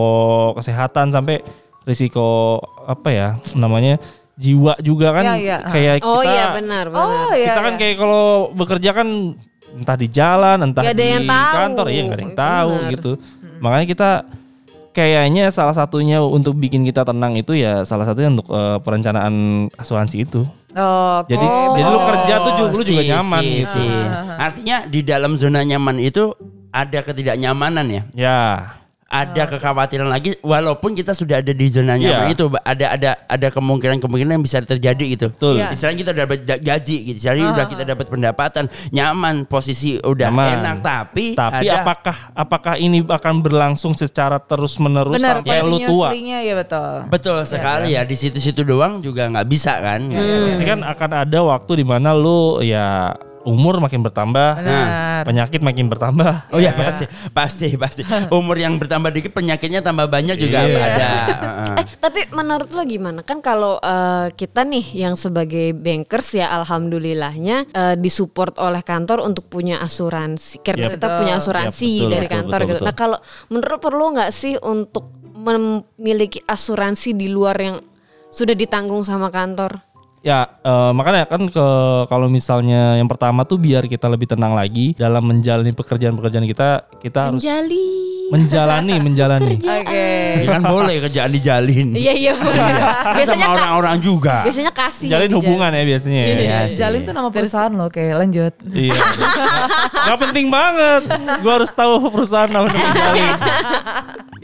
kesehatan 0.54 1.10
sampai 1.10 1.42
risiko 1.82 2.58
apa 2.86 3.08
ya 3.10 3.28
namanya 3.54 3.98
jiwa 4.34 4.78
juga 4.78 5.10
kan 5.10 5.24
Iya, 5.34 5.38
iya. 5.38 5.56
kayak 5.66 5.94
Oh 6.02 6.18
kita 6.18 6.30
iya 6.30 6.44
benar 6.54 6.84
benar. 6.88 7.02
Oh 7.02 7.30
iya. 7.34 7.50
kita 7.50 7.60
kan 7.60 7.72
iya. 7.74 7.80
kayak 7.82 7.96
kalau 7.98 8.26
bekerja 8.50 8.90
kan 8.90 9.08
entah 9.74 9.96
di 9.98 10.06
jalan, 10.06 10.58
entah 10.62 10.82
ada 10.86 10.94
di 10.94 11.02
yang 11.02 11.26
tahu. 11.26 11.50
kantor, 11.50 11.86
iya 11.90 12.00
nggak 12.06 12.14
ada 12.14 12.24
yang 12.24 12.36
tahu 12.38 12.70
Benar. 12.72 12.90
gitu. 12.94 13.10
Makanya 13.58 13.86
kita 13.90 14.10
kayaknya 14.94 15.44
salah 15.50 15.74
satunya 15.74 16.22
untuk 16.22 16.54
bikin 16.54 16.86
kita 16.86 17.02
tenang 17.02 17.34
itu 17.34 17.58
ya 17.58 17.82
salah 17.82 18.06
satunya 18.06 18.30
untuk 18.30 18.46
eh, 18.50 18.78
perencanaan 18.78 19.34
asuransi 19.74 20.22
itu. 20.22 20.46
Oke. 20.74 21.30
Jadi 21.30 21.46
jadi 21.46 21.86
lu 21.86 22.00
kerja 22.02 22.34
tuh 22.42 22.52
juga, 22.58 22.74
lu 22.74 22.82
juga 22.82 23.02
si, 23.02 23.10
nyaman 23.14 23.42
si, 23.42 23.50
gitu. 23.62 23.70
si. 23.78 23.86
Artinya 24.34 24.76
di 24.90 25.00
dalam 25.06 25.32
zona 25.38 25.60
nyaman 25.62 25.96
itu 26.02 26.34
ada 26.74 26.98
ketidaknyamanan 27.06 27.86
ya. 27.86 28.02
Ya. 28.10 28.40
Ada 29.14 29.46
kekhawatiran 29.46 30.08
lagi 30.08 30.34
walaupun 30.40 30.92
kita 30.92 31.14
sudah 31.14 31.38
ada 31.38 31.50
di 31.50 31.66
zona 31.68 31.94
nyaman 31.94 32.26
Iya. 32.26 32.34
itu 32.34 32.44
ada 32.58 32.86
ada 32.90 33.10
ada 33.24 33.48
kemungkinan-kemungkinan 33.48 34.32
yang 34.32 34.42
bisa 34.42 34.58
terjadi 34.58 35.04
gitu. 35.08 35.26
Betul. 35.30 35.62
Iya. 35.62 35.70
Misalnya 35.70 35.96
kita 35.96 36.12
dapat 36.12 36.38
da- 36.42 36.58
gaji 36.58 36.96
gitu, 37.04 37.16
misalnya 37.16 37.44
udah 37.50 37.66
kita 37.68 37.84
dapat 37.84 38.06
pendapatan, 38.08 38.64
nyaman, 38.90 39.46
posisi 39.46 39.96
udah 39.96 40.28
Nyaman. 40.28 40.50
enak 40.58 40.76
tapi 40.80 41.26
Tapi 41.32 41.62
ada 41.62 41.74
apakah 41.80 42.16
apakah 42.34 42.74
ini 42.76 43.00
akan 43.00 43.34
berlangsung 43.38 43.94
secara 43.94 44.36
terus 44.36 44.74
menerus 44.76 45.14
Benar, 45.14 45.40
sampai 45.40 45.62
lu 45.62 45.78
tua? 45.80 46.10
ya 46.10 46.54
betul. 46.56 46.94
betul 47.06 47.38
sekali 47.44 47.94
ya 47.94 48.02
di 48.02 48.18
situ-situ 48.18 48.66
doang 48.66 48.98
juga 48.98 49.30
nggak 49.30 49.46
bisa 49.46 49.78
kan. 49.78 50.10
Pasti 50.10 50.64
kan 50.64 50.82
akan 50.82 51.10
ada 51.22 51.38
waktu 51.40 51.72
di 51.76 51.86
mana 51.86 52.10
lu 52.10 52.58
ya 52.58 53.14
umur 53.44 53.76
makin 53.78 54.00
bertambah, 54.00 54.48
Benar. 54.60 55.22
penyakit 55.28 55.60
makin 55.60 55.86
bertambah. 55.88 56.48
Oh 56.50 56.60
ya 56.60 56.72
pasti 56.72 57.04
pasti 57.30 57.66
pasti. 57.76 58.02
Umur 58.32 58.56
yang 58.56 58.80
bertambah 58.80 59.12
dikit 59.12 59.32
penyakitnya 59.32 59.84
tambah 59.84 60.08
banyak 60.08 60.36
juga 60.36 60.64
Iya. 60.64 60.80
ada. 60.80 61.08
Heeh. 61.08 61.74
Eh 61.80 61.86
tapi 62.00 62.20
menurut 62.32 62.72
lo 62.72 62.82
gimana 62.82 63.20
kan 63.20 63.44
kalau 63.44 63.76
eh, 63.78 64.32
kita 64.32 64.64
nih 64.64 64.96
yang 64.96 65.14
sebagai 65.14 65.76
bankers 65.76 66.34
ya 66.34 66.50
alhamdulillahnya 66.60 67.56
eh, 67.68 67.94
disupport 67.96 68.56
oleh 68.60 68.80
kantor 68.80 69.24
untuk 69.24 69.46
punya 69.46 69.80
asuransi 69.80 70.64
karena 70.64 70.88
Yap. 70.88 70.92
kita 70.98 71.06
punya 71.20 71.34
Betul. 71.36 71.44
asuransi 71.44 71.86
Yap, 71.86 72.00
betul, 72.00 72.10
dari 72.10 72.26
betul, 72.26 72.36
kantor 72.40 72.58
betul, 72.58 72.68
gitu. 72.68 72.74
betul. 72.80 72.86
Nah 72.88 72.96
kalau 72.96 73.18
menurut 73.52 73.80
perlu 73.80 74.04
nggak 74.16 74.30
sih 74.32 74.54
untuk 74.58 75.04
memiliki 75.34 76.40
asuransi 76.42 77.12
di 77.12 77.28
luar 77.28 77.56
yang 77.60 77.76
sudah 78.32 78.56
ditanggung 78.56 79.04
sama 79.04 79.28
kantor? 79.30 79.93
Ya 80.24 80.56
eh, 80.64 80.92
makanya 80.96 81.28
kan 81.28 81.44
ke 81.52 81.66
kalau 82.08 82.32
misalnya 82.32 82.96
yang 82.96 83.12
pertama 83.12 83.44
tuh 83.44 83.60
biar 83.60 83.84
kita 83.84 84.08
lebih 84.08 84.24
tenang 84.24 84.56
lagi 84.56 84.96
dalam 84.96 85.20
menjalani 85.20 85.76
pekerjaan-pekerjaan 85.76 86.48
kita 86.48 86.68
kita 87.04 87.18
harus 87.28 87.44
Menjali 87.44 88.13
menjalani 88.32 88.94
menjalani. 89.00 89.56
Oke. 89.56 90.08
Ya 90.40 90.48
kan 90.48 90.62
boleh 90.64 90.94
kerjaan 91.04 91.30
dijalin. 91.30 91.88
Iya 91.92 92.12
iya 92.12 92.32
boleh. 92.34 92.62
biasanya 93.20 93.46
Sama 93.46 93.54
orang-orang 93.56 93.96
juga. 94.00 94.36
biasanya 94.44 94.72
kasih 94.72 95.08
Jalin 95.12 95.28
yang 95.28 95.38
hubungan 95.40 95.70
ya 95.70 95.82
biasanya. 95.84 96.22
ya. 96.22 96.34
Iya 96.34 96.58
sih. 96.68 96.78
Jalin 96.80 97.00
tuh 97.04 97.12
nama 97.12 97.28
perusahaan 97.28 97.72
loh, 97.72 97.86
oke 97.88 98.04
lanjut. 98.14 98.52
Iya. 98.70 98.96
Gak 99.92 100.18
penting 100.20 100.46
banget. 100.48 101.02
Gua 101.40 101.52
harus 101.60 101.72
tahu 101.72 101.92
perusahaan 102.08 102.48
nama 102.48 102.68
Jalin. 102.68 103.32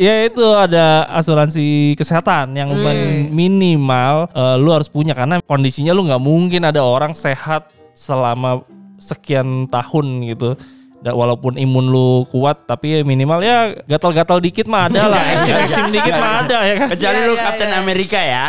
Ya 0.00 0.14
itu 0.24 0.44
ada 0.56 1.04
asuransi 1.12 1.92
kesehatan 1.94 2.56
yang 2.56 2.72
men- 2.72 3.28
minimal 3.28 4.32
eh, 4.32 4.56
lu 4.56 4.72
harus 4.72 4.88
punya 4.88 5.12
karena 5.12 5.40
kondisinya 5.44 5.92
lu 5.92 6.08
nggak 6.08 6.22
mungkin 6.22 6.64
ada 6.64 6.80
orang 6.80 7.12
sehat 7.12 7.68
selama 7.92 8.64
sekian 8.96 9.68
tahun 9.68 10.06
gitu. 10.28 10.56
Da- 11.00 11.16
walaupun 11.16 11.56
imun 11.56 11.88
lu 11.88 12.08
kuat 12.28 12.68
tapi 12.68 13.00
minimal 13.00 13.40
ya 13.40 13.72
gatal-gatal 13.84 14.36
dikit 14.36 14.68
mah 14.68 14.84
ada 14.84 15.08
lah, 15.08 15.22
eksim-eksim 15.32 15.88
dikit 15.88 16.12
mah 16.12 16.32
ada 16.44 16.58
ya 16.60 16.74
kan. 16.76 16.88
Kecuali 16.92 17.16
Iya, 17.16 17.24
lu 17.24 17.34
iya, 17.34 17.42
Kapten 17.42 17.68
iya. 17.68 17.76
Amerika 17.76 18.20
ya. 18.20 18.44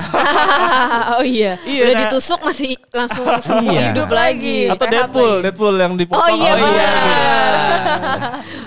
oh 1.15 1.24
iya. 1.24 1.51
Iya, 1.63 1.81
Udah 1.81 1.93
nah. 1.96 2.01
ditusuk 2.05 2.39
masih 2.43 2.72
langsung 2.91 3.24
sembuh 3.48 3.72
Iya. 3.72 3.81
hidup 3.89 4.10
lagi. 4.12 4.60
Atau 4.67 4.84
Sehat 4.84 4.91
Deadpool, 4.91 5.31
lagi. 5.31 5.43
Deadpool 5.48 5.75
yang 5.77 5.93
dipotong. 5.96 6.20
Oh 6.22 6.29
iya, 6.29 6.51
Oh 6.51 6.60
iya. 6.67 6.91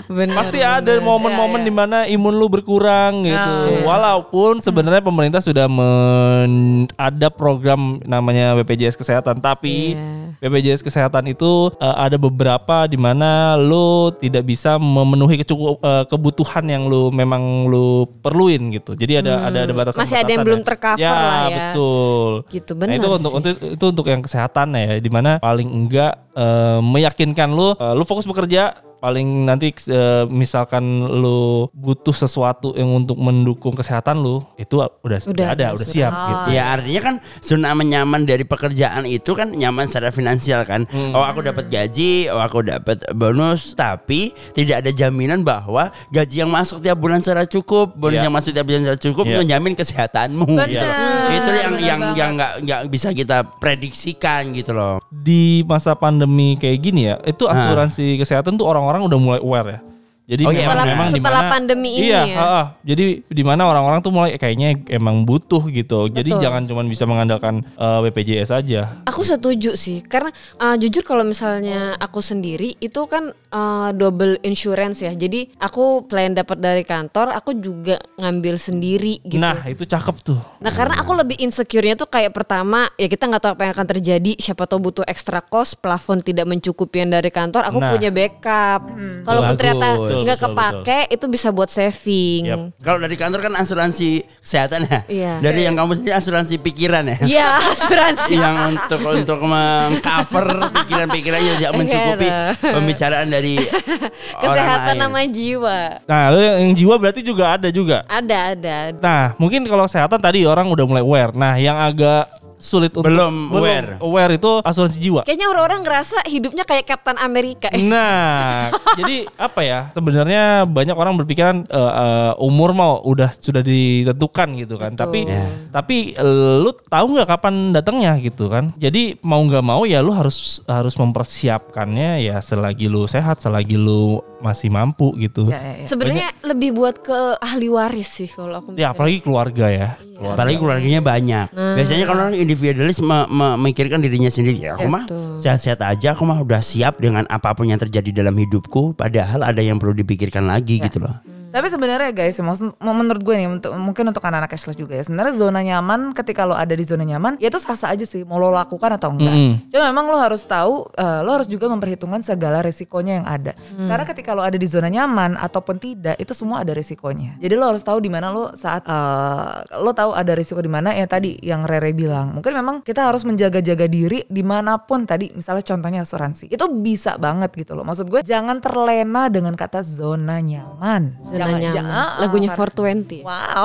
Benar. 0.05 0.35
Pasti 0.37 0.59
ada 0.61 0.93
momen-momen 0.99 1.33
Iya, 1.55 1.63
iya. 1.63 1.69
di 1.69 1.73
mana 1.73 1.97
imun 2.05 2.33
lu 2.33 2.47
berkurang 2.47 3.25
gitu. 3.25 3.53
Oh, 3.53 3.69
iya. 3.71 3.81
Walaupun 3.83 4.61
sebenarnya 4.61 5.01
pemerintah 5.01 5.41
sudah 5.41 5.65
men 5.65 6.51
ada 6.95 7.27
program 7.27 8.01
namanya 8.01 8.53
BPJS 8.55 8.93
Kesehatan, 8.95 9.37
tapi 9.37 9.93
Iya. 9.93 10.41
BPJS 10.41 10.81
Kesehatan 10.81 11.25
itu 11.27 11.69
eh, 11.75 11.95
ada 11.95 12.17
beberapa 12.17 12.85
di 12.85 12.97
mana 12.97 13.57
lu 13.75 14.15
tidak 14.23 14.47
bisa 14.47 14.79
memenuhi 14.79 15.43
kecukup 15.43 15.83
eh, 15.83 16.03
kebutuhan 16.07 16.63
yang 16.63 16.87
lu 16.87 17.11
memang 17.11 17.67
lu 17.67 18.07
perluin 18.23 18.71
gitu. 18.71 18.95
Jadi 18.95 19.19
ada 19.19 19.51
ada 19.51 19.67
ada 19.67 19.73
batasan 19.75 19.99
Hmm. 19.99 20.07
Masih 20.07 20.17
ada 20.23 20.31
yang 20.31 20.45
belum 20.47 20.61
tercover 20.63 21.03
ya, 21.03 21.11
lah 21.11 21.43
ya. 21.51 21.57
betul. 21.59 22.31
Gitu, 22.47 22.71
Nah, 22.71 22.79
benar 22.79 22.95
itu 22.95 23.07
untuk 23.11 23.31
sih. 23.31 23.37
untuk 23.37 23.49
itu 23.75 23.85
untuk 23.91 24.05
yang 24.07 24.21
kesehatan 24.23 24.67
ya, 24.71 24.97
di 25.03 25.11
mana 25.11 25.31
paling 25.43 25.67
enggak 25.67 26.13
eh, 26.31 26.79
meyakinkan 26.79 27.49
lu 27.51 27.75
eh, 27.75 27.93
lu 27.93 28.03
fokus 28.07 28.23
bekerja 28.23 28.79
paling 29.05 29.45
nanti 29.45 29.69
eh, 29.85 30.25
misalkan 30.25 30.81
lu 31.05 31.69
butuh 31.69 32.09
sesuatu 32.11 32.73
yang 32.73 32.89
untuk 32.95 33.13
mendukung 33.15 33.77
kesehatan 33.77 34.17
lu 34.17 34.41
itu 34.57 34.81
udah 34.81 35.19
Udah 35.25 35.47
ada 35.53 35.65
udah 35.71 35.85
siap 35.85 36.09
asuransi. 36.09 36.31
gitu. 36.31 36.49
Ya 36.51 36.63
artinya 36.67 37.01
kan 37.03 37.15
zona 37.39 37.69
nyaman 37.75 38.25
dari 38.25 38.41
pekerjaan 38.41 39.05
itu 39.05 39.31
kan 39.31 39.53
nyaman 39.53 39.85
secara 39.85 40.09
finansial 40.09 40.65
kan. 40.65 40.89
Hmm. 40.89 41.13
Oh 41.13 41.21
aku 41.21 41.43
dapat 41.43 41.69
gaji, 41.69 42.33
oh 42.33 42.41
aku 42.41 42.65
dapat 42.65 43.05
bonus, 43.13 43.75
tapi 43.75 44.33
tidak 44.51 44.81
ada 44.81 44.89
jaminan 44.89 45.45
bahwa 45.45 45.93
gaji 46.09 46.41
yang 46.41 46.49
masuk 46.49 46.81
tiap 46.81 46.97
bulan 46.97 47.21
secara 47.21 47.45
cukup, 47.45 47.93
bonus 47.93 48.17
Iya. 48.17 48.25
yang 48.25 48.33
masuk 48.33 48.51
tiap 48.51 48.65
bulan 48.65 48.81
secara 48.81 48.99
cukup 48.99 49.25
Iya. 49.25 49.37
menjamin 49.37 49.73
kesehatanmu. 49.75 50.47
Benar. 50.47 50.67
gitu 50.67 50.81
loh. 50.81 51.27
Itu 51.29 51.49
yang 51.51 51.73
Benar 51.75 51.83
yang 51.83 51.99
banget. 51.99 52.15
yang 52.17 52.29
nggak 52.33 52.53
nggak 52.63 52.81
bisa 52.87 53.09
kita 53.11 53.37
prediksikan 53.59 54.41
gitu 54.51 54.71
loh. 54.71 55.03
Di 55.11 55.61
masa 55.65 55.93
pandemi 55.93 56.55
kayak 56.55 56.77
gini 56.79 57.01
ya, 57.05 57.19
itu 57.21 57.43
asuransi 57.45 58.15
kesehatan 58.15 58.55
tuh 58.55 58.65
orang-orang 58.65 58.94
udah 59.03 59.19
mulai 59.19 59.39
aware 59.43 59.69
ya. 59.75 59.79
Jadi 60.25 60.41
Oh 60.41 60.49
iya, 60.49 60.65
memang, 60.65 60.73
benar. 60.73 60.87
memang 60.89 61.09
Setelah 61.13 61.37
mana- 61.39 61.53
pandemi 61.53 61.89
ini 61.95 62.09
iya, 62.09 62.21
ya. 62.25 62.35
ha-ha. 62.35 62.61
Jadi 62.81 63.05
di 63.23 63.43
mana 63.45 63.61
orang-orang 63.63 64.01
tuh 64.01 64.09
mulai 64.09 64.33
kayaknya 64.35 64.73
emang 64.89 65.21
butuh 65.21 65.61
gitu. 65.69 66.09
Jadi 66.09 66.33
Betul. 66.33 66.41
jangan 66.41 66.61
cuma 66.65 66.81
bisa 66.81 67.05
mengandalkan 67.05 67.61
eh, 67.61 67.99
BPJS 68.03 68.49
aja. 68.49 69.05
Aku 69.05 69.21
setuju 69.21 69.73
sih, 69.75 70.01
karena 70.01 70.33
uh, 70.57 70.73
jujur 70.75 71.01
kalau 71.01 71.21
misalnya 71.21 71.93
aku 71.95 72.19
sendiri 72.19 72.73
itu 72.75 73.05
kan 73.05 73.29
uh, 73.47 73.89
double 73.91 74.41
insurance 74.41 74.99
ya. 74.99 75.13
Jadi 75.13 75.53
aku 75.55 76.03
selain 76.05 76.33
dapat 76.33 76.57
dari 76.57 76.81
kantor, 76.81 77.29
aku 77.31 77.53
juga 77.53 78.01
ngambil 78.17 78.57
sendiri 78.57 79.21
gitu. 79.21 79.37
Nah, 79.37 79.61
itu 79.63 79.85
cakep 79.85 80.15
tuh. 80.21 80.41
Nah 80.57 80.71
karena 80.71 80.97
aku 80.97 81.13
lebih 81.13 81.37
insecure-nya 81.37 81.93
tuh 81.93 82.09
kayak 82.09 82.33
pertama 82.33 82.89
ya 82.95 83.05
kita 83.05 83.23
nggak 83.23 83.41
tahu 83.41 83.51
apa 83.53 83.63
yang 83.63 83.73
akan 83.73 83.87
terjadi 83.87 84.31
siapa 84.35 84.65
tahu 84.65 84.79
butuh 84.81 85.05
extra 85.05 85.37
cost 85.39 85.77
plafon 85.77 86.17
tidak 86.17 86.43
mencukupi 86.43 86.97
yang 86.97 87.13
dari 87.13 87.29
kantor 87.29 87.61
aku 87.63 87.77
Nah. 87.77 87.93
punya 87.93 88.09
backup 88.09 88.81
kalaupun 89.21 89.53
Bagus. 89.53 89.59
ternyata 89.61 89.87
Betul, 90.15 90.23
nggak 90.23 90.37
betul, 90.37 90.55
kepake 90.55 90.99
itu 91.11 91.25
bisa 91.27 91.47
buat 91.49 91.67
saving 91.67 92.41
Yap. 92.45 92.59
Kalau 92.79 92.99
dari 92.99 93.15
kantor 93.15 93.39
kan 93.41 93.53
asuransi 93.53 94.07
kesehatan 94.39 94.81
ya. 94.85 94.99
Iya. 95.05 95.33
Dari 95.41 95.61
yang 95.63 95.75
kamu 95.75 95.91
sendiri 95.95 96.13
asuransi 96.13 96.55
pikiran 96.57 97.03
ya. 97.05 97.17
Iya 97.21 97.47
asuransi 97.71 98.33
yang 98.33 98.55
untuk 98.71 99.01
untuk 99.03 99.39
mengcover 99.41 100.47
pikiran-pikirannya 100.73 101.51
tidak 101.57 101.73
mencukupi 101.73 102.25
Iya. 102.25 102.39
pembicaraan 102.61 103.27
dari 103.27 103.55
kesehatan 104.41 104.95
namanya 104.97 105.29
jiwa 105.29 105.79
Nah, 106.05 106.23
lu 106.29 106.39
yang 106.39 106.57
yang 106.61 106.73
jiwa 106.73 106.95
berarti 106.95 107.21
juga 107.21 107.53
ada 107.53 107.67
juga. 107.69 107.97
ada 108.07 108.37
ada 108.53 108.77
Nah, 108.97 109.33
mungkin 109.35 109.65
kalau 109.65 109.85
kesehatan 109.85 110.17
tadi 110.17 110.45
orang 110.45 110.67
udah 110.67 110.85
mulai 110.85 111.03
aware. 111.03 111.33
Nah, 111.33 111.55
yang 111.55 111.75
agak 111.75 112.29
sulit 112.57 112.91
untuk 112.91 113.05
Belum 113.05 113.51
aware. 113.51 113.99
aware 113.99 114.31
itu 114.33 114.51
asuransi 114.59 114.97
jiwa. 114.97 115.21
kayaknya 115.21 115.47
orang-orang 115.47 115.81
ngerasa 115.81 116.23
hidupnya 116.25 116.63
kayak 116.63 116.85
Captain 116.85 117.17
Amerika 117.17 117.67
eh. 117.67 117.83
Nah, 117.95 118.69
jadi 118.95 119.27
apa 119.35 119.61
ya? 119.61 119.79
Sebenarnya 119.91 120.43
banyak 120.63 120.93
orang 120.93 121.13
berpikiran 121.15 121.55
eh, 121.63 121.91
eh, 121.95 122.33
umur 122.37 122.71
mau 122.71 122.99
udah 123.01 123.31
sudah 123.33 123.59
ditentukan 123.59 124.47
gitu 124.57 124.75
kan. 124.75 124.91
Betul. 124.91 125.01
Tapi 125.01 125.19
Ya. 125.25 125.45
tapi 125.71 125.97
eh, 126.13 126.23
lu 126.59 126.71
tahu 126.81 127.05
nggak 127.11 127.29
kapan 127.29 127.53
datangnya 127.71 128.15
gitu 128.17 128.47
kan? 128.47 128.71
Jadi 128.75 129.17
mau 129.21 129.39
nggak 129.39 129.61
mau 129.61 129.83
ya 129.83 129.99
lu 129.99 130.11
harus 130.11 130.35
harus 130.65 130.95
mempersiapkannya 130.95 132.21
ya 132.21 132.37
selagi 132.39 132.85
lu 132.85 133.05
sehat, 133.05 133.39
selagi 133.39 133.75
lu 133.75 134.19
masih 134.45 134.69
mampu 134.69 135.09
gitu. 135.17 135.49
Ya, 135.49 135.57
ya, 135.57 135.73
ya. 135.81 135.85
sebenarnya 135.89 136.29
lebih 136.45 136.77
buat 136.77 137.01
ke 137.01 137.41
ahli 137.41 137.67
waris 137.73 138.21
sih 138.21 138.29
kalau 138.29 138.61
aku 138.61 138.77
Ya 138.77 138.93
apalagi 138.93 139.25
keluarga 139.25 139.65
ya. 139.73 139.89
Keluarga. 139.97 140.37
Apalagi 140.37 140.57
keluarganya 140.61 141.01
banyak. 141.01 141.47
Biasanya 141.51 142.05
kalau 142.05 142.21
orang 142.29 142.37
individualis 142.37 143.01
me- 143.01 143.27
memikirkan 143.27 143.99
dirinya 143.99 144.29
sendiri. 144.29 144.61
Ya, 144.61 144.77
aku 144.77 144.85
mah 144.85 145.03
sehat-sehat 145.41 145.81
aja, 145.81 146.13
aku 146.13 146.23
mah 146.23 146.39
udah 146.45 146.61
siap 146.61 147.01
dengan 147.01 147.25
apa 147.25 147.57
pun 147.57 147.65
yang 147.65 147.81
terjadi 147.81 148.23
dalam 148.23 148.37
hidupku. 148.37 148.93
Padahal 148.93 149.41
ada 149.41 149.59
yang 149.59 149.81
perlu 149.81 149.97
dipikirkan 149.97 150.45
lagi 150.45 150.77
gitu 150.77 151.01
loh. 151.01 151.17
Tapi 151.55 151.71
sebenarnya 151.71 152.11
guys, 152.11 152.35
maksud 152.35 152.75
menurut 152.83 153.23
gue 153.23 153.35
nih 153.39 153.47
untuk 153.47 153.71
mungkin 153.79 154.11
untuk 154.11 154.19
anak-anak 154.19 154.51
cashless 154.51 154.75
juga 154.75 154.99
ya. 154.99 155.07
Sebenarnya 155.07 155.39
zona 155.39 155.63
nyaman 155.63 156.11
ketika 156.11 156.43
lo 156.43 156.51
ada 156.51 156.75
di 156.75 156.83
zona 156.83 157.07
nyaman, 157.07 157.39
ya 157.39 157.47
itu 157.47 157.55
sah-sah 157.63 157.95
aja 157.95 158.03
sih 158.03 158.27
mau 158.27 158.35
lo 158.35 158.51
lakukan 158.51 158.99
atau 158.99 159.15
enggak. 159.15 159.31
Mm-mm. 159.31 159.71
Cuma 159.71 159.87
memang 159.87 160.11
lo 160.11 160.19
harus 160.19 160.43
tahu, 160.43 160.83
eh, 160.99 161.23
lo 161.23 161.31
harus 161.31 161.47
juga 161.47 161.71
memperhitungkan 161.71 162.27
segala 162.27 162.59
resikonya 162.59 163.23
yang 163.23 163.27
ada. 163.31 163.55
Karena 163.55 164.03
ketika 164.03 164.35
lo 164.35 164.43
ada 164.43 164.59
di 164.59 164.67
zona 164.67 164.91
nyaman 164.91 165.39
ataupun 165.39 165.79
tidak, 165.79 166.19
itu 166.19 166.35
semua 166.35 166.67
ada 166.67 166.75
resikonya. 166.75 167.39
Jadi 167.39 167.55
lo 167.55 167.71
harus 167.71 167.87
tahu 167.87 168.03
di 168.03 168.11
mana 168.11 168.35
lo 168.35 168.51
saat 168.59 168.83
eh, 168.83 169.79
lo 169.79 169.95
tahu 169.95 170.11
ada 170.11 170.35
risiko 170.35 170.59
di 170.59 170.67
mana 170.67 170.91
ya 170.91 171.07
tadi 171.07 171.39
yang 171.39 171.63
Rere 171.63 171.95
bilang. 171.95 172.35
Mungkin 172.35 172.51
memang 172.51 172.75
kita 172.83 173.07
harus 173.07 173.23
menjaga-jaga 173.23 173.87
diri 173.87 174.27
di 174.27 174.43
mana 174.43 174.75
pun 174.75 175.07
tadi, 175.07 175.31
misalnya 175.31 175.63
contohnya 175.63 176.03
asuransi. 176.03 176.51
Itu 176.51 176.67
bisa 176.83 177.15
banget 177.15 177.55
gitu 177.55 177.79
loh. 177.79 177.87
Maksud 177.87 178.11
gue 178.11 178.19
jangan 178.27 178.59
terlena 178.59 179.31
dengan 179.31 179.55
kata 179.55 179.79
zona 179.87 180.43
nyaman. 180.43 181.23
Zona 181.23 181.44
Jangan- 181.47 181.61
nyaman. 181.61 181.75
jangan- 181.75 182.19
Lagunya 182.19 182.49
karena- 182.49 182.71
420. 182.75 183.19
Wow. 183.21 183.63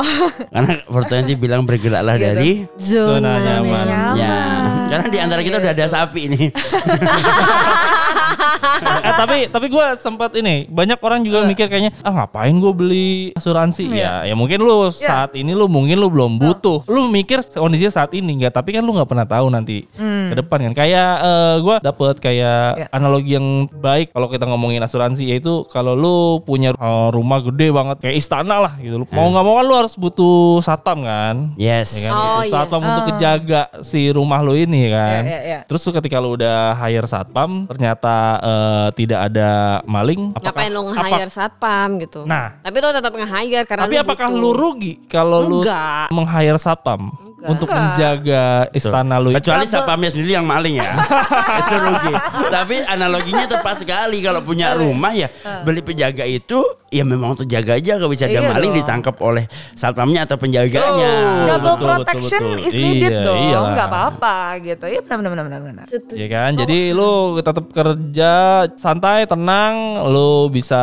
Karena 0.50 0.72
Fortuny 0.84 1.32
bilang 1.34 1.62
bergeraklah 1.64 2.14
Gitu. 2.14 2.26
dari 2.26 2.50
Zona 2.76 3.32
nyaman. 3.38 3.86
ya. 3.86 4.79
Karena 4.90 5.06
di 5.06 5.18
antara 5.22 5.40
kita 5.40 5.62
udah 5.62 5.70
ada 5.70 5.86
sapi 5.86 6.22
nih. 6.26 6.46
eh, 9.06 9.14
tapi 9.14 9.36
tapi 9.48 9.66
gue 9.68 9.86
sempat 10.00 10.30
ini 10.34 10.66
banyak 10.66 10.98
orang 11.00 11.20
juga 11.22 11.46
mikir 11.46 11.66
kayaknya 11.68 11.92
ah 12.02 12.12
ngapain 12.12 12.52
gue 12.52 12.72
beli 12.74 13.08
asuransi? 13.36 13.86
Ya 13.90 14.26
ya 14.26 14.34
mungkin 14.34 14.60
lu 14.60 14.90
saat 14.90 15.34
ini 15.34 15.54
lu 15.54 15.70
mungkin 15.70 15.96
lu 15.98 16.08
belum 16.10 16.40
butuh. 16.40 16.84
Lu 16.90 17.06
mikir 17.08 17.44
kondisinya 17.44 17.92
saat 17.92 18.10
ini 18.16 18.40
enggak 18.40 18.56
tapi 18.56 18.74
kan 18.74 18.82
lu 18.82 18.92
nggak 18.92 19.08
pernah 19.08 19.26
tahu 19.26 19.46
nanti 19.48 19.86
ke 19.94 20.34
depan 20.34 20.70
kan. 20.70 20.74
Kayak 20.74 21.10
eh, 21.22 21.54
gue 21.62 21.76
dapet 21.80 22.16
kayak 22.18 22.52
Ya. 22.70 22.86
analogi 22.94 23.36
yang 23.36 23.68
baik 23.68 24.14
kalau 24.14 24.26
kita 24.26 24.46
ngomongin 24.46 24.80
asuransi 24.80 25.26
yaitu 25.26 25.66
kalau 25.68 25.92
lu 25.94 26.16
punya 26.42 26.72
eh, 26.72 27.08
rumah 27.12 27.42
gede 27.42 27.68
banget 27.70 28.00
kayak 28.00 28.16
istana 28.16 28.58
lah 28.58 28.72
gitu. 28.80 29.02
Lu 29.02 29.06
mau 29.12 29.28
nggak 29.28 29.44
mau 29.44 29.54
kan 29.58 29.64
lu 29.66 29.74
harus 29.76 29.94
butuh 29.94 30.62
satpam 30.64 31.04
kan? 31.04 31.52
Yes. 31.54 31.94
ya 31.94 32.08
kan? 32.08 32.12
Oh, 32.14 32.40
iya. 32.42 32.52
satpam 32.52 32.80
untuk 32.80 33.04
kejaga 33.14 33.62
si 33.84 34.08
rumah 34.10 34.40
lu 34.40 34.56
ini 34.56 34.79
kan. 34.88 35.20
Iya, 35.20 35.26
iya, 35.26 35.40
iya. 35.42 35.60
Terus 35.62 35.80
tuh 35.80 35.92
ketika 35.92 36.16
lu 36.16 36.32
udah 36.32 36.58
hire 36.78 37.04
satpam 37.04 37.66
ternyata 37.66 38.14
eh, 38.38 38.88
tidak 38.94 39.20
ada 39.26 39.50
maling, 39.84 40.32
apakah 40.32 40.48
Ngapain 40.56 40.70
lo 40.70 40.80
apa- 40.80 40.90
nge-hire 40.94 41.30
satpam 41.30 41.88
gitu. 41.98 42.20
Nah. 42.22 42.56
Tapi 42.58 42.76
lo 42.76 42.88
tetap 42.90 43.12
nge-hire 43.12 43.64
karena 43.64 43.84
Tapi 43.84 43.94
lu 43.94 44.02
apakah 44.02 44.28
butuh. 44.28 44.40
lu 44.40 44.50
rugi 44.52 44.92
kalau 45.04 45.38
lu 45.42 45.60
Enggak. 45.60 46.08
meng-hire 46.08 46.56
satpam 46.56 47.12
untuk 47.40 47.68
menjaga 47.68 48.44
istana 48.70 49.16
lu? 49.16 49.32
Kecuali 49.32 49.64
satpamnya 49.64 50.08
sendiri 50.08 50.32
yang 50.32 50.44
maling 50.44 50.76
ya. 50.76 50.92
itu 51.60 51.74
rugi. 51.74 52.14
Tapi 52.46 52.76
analoginya 52.86 53.44
tepat 53.46 53.76
sekali 53.78 54.20
kalau 54.20 54.40
punya 54.40 54.72
rumah 54.72 55.10
ya 55.10 55.26
beli 55.60 55.80
penjaga 55.80 56.22
itu 56.22 56.60
ya 56.86 57.02
memang 57.02 57.32
untuk 57.32 57.46
jaga 57.46 57.74
aja 57.74 57.96
kalau 57.96 58.08
bisa 58.08 58.26
ada 58.26 58.34
Iya 58.36 58.50
maling 58.50 58.70
dong. 58.70 58.78
ditangkap 58.78 59.16
oleh 59.18 59.44
satpamnya 59.72 60.22
atau 60.22 60.36
penjaganya. 60.36 61.12
Double 61.48 61.56
betul, 61.56 61.70
betul, 61.80 61.88
protection 61.88 62.42
betul. 62.50 62.60
is 62.60 62.74
needed 62.74 63.10
Iya, 63.10 63.24
dong. 63.24 63.38
iyalah. 63.40 63.70
Nggak 63.70 63.88
apa-apa 63.88 64.36
gitu. 64.60 64.69
Iya 64.78 65.00
benar 65.02 65.16
benar 65.18 65.30
benar 65.32 65.44
benar 65.48 65.60
benar. 65.66 65.84
Setuju. 65.88 66.14
Ya 66.14 66.26
kan, 66.30 66.54
jadi 66.54 66.94
lu 66.94 67.34
tetap 67.40 67.66
kerja 67.74 68.32
santai, 68.78 69.26
tenang, 69.26 70.06
lu 70.06 70.46
bisa 70.46 70.82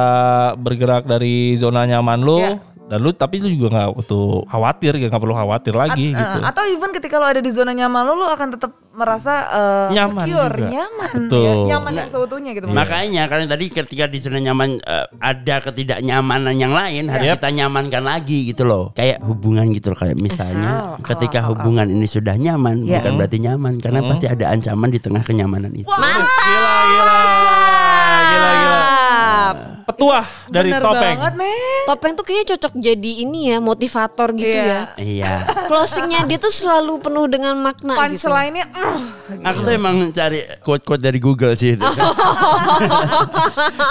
bergerak 0.59 1.07
dari 1.07 1.55
zona 1.55 1.87
nyaman 1.87 2.19
lu, 2.19 2.37
Iya. 2.43 2.59
Dan 2.87 2.97
lu 2.97 3.11
tapi 3.11 3.37
lu 3.37 3.47
juga 3.47 3.67
nggak 3.69 3.89
butuh 3.93 4.47
khawatir, 4.47 4.91
nggak 4.97 5.11
perlu 5.13 5.35
khawatir 5.35 5.73
lagi 5.73 6.11
At- 6.11 6.17
gitu. 6.17 6.37
eh, 6.37 6.47
atau 6.47 6.63
even 6.65 6.91
ketika 6.91 7.15
lo 7.15 7.25
ada 7.25 7.39
di 7.39 7.51
zona 7.51 7.71
nyaman 7.71 8.01
lo, 8.01 8.13
lo 8.15 8.27
akan 8.27 8.47
tetap 8.49 8.71
merasa 8.91 9.33
eh, 9.45 9.87
Nyaman 9.93 10.23
secure, 10.23 10.55
juga. 10.55 10.69
nyaman, 10.71 11.11
Betul. 11.21 11.43
ya, 11.43 11.53
nyaman 11.69 11.91
yang 11.93 12.09
seutuhnya 12.09 12.51
gitu. 12.51 12.65
Makanya 12.65 13.23
karena 13.27 13.45
tadi 13.45 13.65
ketika 13.67 14.05
di 14.07 14.17
zona 14.17 14.39
nyaman 14.39 14.69
eh, 14.77 15.05
ada 15.19 15.55
ketidaknyamanan 15.61 16.55
yang 16.55 16.71
lain 16.71 17.05
harus 17.07 17.27
Yep. 17.27 17.35
kita 17.37 17.49
nyamankan 17.53 18.03
lagi 18.03 18.39
gitu 18.47 18.63
loh. 18.63 18.89
Kayak 18.91 19.19
hubungan 19.21 19.67
gitu 19.69 19.91
loh 19.91 19.99
kayak 19.99 20.17
misalnya 20.17 20.95
ketika 21.03 21.39
awal-awal. 21.39 21.59
hubungan 21.59 21.87
ini 21.91 22.07
sudah 22.07 22.33
nyaman 22.33 22.87
Ya. 22.87 22.97
bukan 22.97 23.13
berarti 23.15 23.37
nyaman 23.37 23.73
karena 23.77 23.99
pasti 24.01 24.25
ada 24.25 24.49
ancaman 24.49 24.89
di 24.89 24.97
tengah 24.97 25.21
kenyamanan 25.21 25.75
itu. 25.75 25.85
Gila, 25.85 26.07
gila, 26.87 27.19
gila, 28.31 28.51
gila. 28.57 28.86
Petuah 29.83 30.25
dari 30.47 30.69
Bener 30.71 30.81
topeng. 30.83 31.15
banget 31.17 31.33
men. 31.35 31.81
Topeng 31.85 32.11
tuh 32.13 32.23
kayaknya 32.23 32.45
cocok 32.55 32.73
jadi 32.75 33.11
ini 33.23 33.39
ya 33.51 33.57
motivator 33.57 34.29
gitu 34.33 34.57
Iya. 34.57 34.65
ya. 34.65 34.81
Iya. 34.97 35.33
Closingnya 35.69 36.25
dia 36.25 36.37
tuh 36.37 36.51
selalu 36.51 36.99
penuh 36.99 37.25
dengan 37.27 37.55
makna 37.55 37.95
gitu. 38.07 38.27
Punchline-nya 38.27 38.65
uh, 38.71 38.99
Aku 39.43 39.59
tuh 39.61 39.73
emang 39.73 39.95
cari 40.11 40.39
quote-quote 40.59 41.03
dari 41.03 41.19
Google 41.19 41.53
sih 41.53 41.75
itu. 41.75 41.83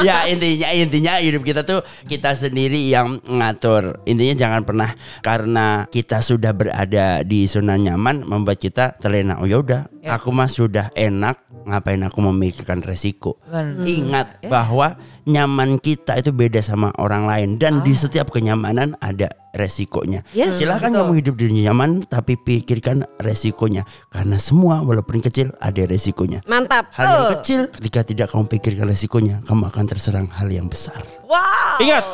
ya 0.06 0.26
intinya 0.28 0.68
intinya 0.72 1.12
hidup 1.18 1.42
kita 1.42 1.62
tuh 1.62 1.80
kita 2.04 2.32
sendiri 2.32 2.78
yang 2.88 3.20
ngatur. 3.22 4.00
Intinya 4.04 4.34
jangan 4.36 4.62
pernah 4.64 4.90
karena 5.20 5.86
kita 5.88 6.20
sudah 6.20 6.52
berada 6.52 7.20
di 7.22 7.44
zona 7.46 7.76
nyaman 7.76 8.24
membuat 8.24 8.58
kita 8.58 8.96
terlena. 8.98 9.38
Oh 9.38 9.48
yaudah, 9.48 9.88
aku 10.06 10.30
mah 10.30 10.46
sudah 10.46 10.94
enak, 10.94 11.36
ngapain 11.66 12.00
aku 12.06 12.22
memikirkan 12.22 12.80
resiko. 12.80 13.36
Benar. 13.44 13.82
Ingat 13.82 14.26
bahwa 14.46 14.94
nyaman 15.26 15.82
kita 15.82 16.14
itu 16.16 16.30
beda 16.30 16.62
sama 16.62 16.94
orang 17.02 17.26
lain 17.26 17.48
dan 17.58 17.82
di 17.82 17.92
setiap 17.92 18.30
kenyamanan 18.30 18.94
ada 19.02 19.26
resikonya. 19.52 20.22
Yes, 20.30 20.62
Silahkan 20.62 20.92
betul. 20.94 21.00
kamu 21.02 21.12
hidup 21.18 21.34
di 21.34 21.46
nyaman 21.66 22.06
tapi 22.06 22.38
pikirkan 22.38 23.02
resikonya 23.18 23.82
karena 24.12 24.38
semua 24.38 24.84
walaupun 24.86 25.18
kecil 25.18 25.50
ada 25.58 25.82
resikonya. 25.82 26.44
Mantap. 26.46 26.92
Hal 26.94 27.06
yang 27.06 27.26
kecil 27.40 27.60
ketika 27.74 28.00
tidak 28.06 28.26
kamu 28.30 28.46
pikirkan 28.46 28.86
resikonya 28.86 29.42
kamu 29.42 29.66
akan 29.72 29.84
terserang 29.88 30.28
hal 30.30 30.46
yang 30.46 30.70
besar. 30.70 31.02
wow. 31.26 31.82
Ingat, 31.82 32.04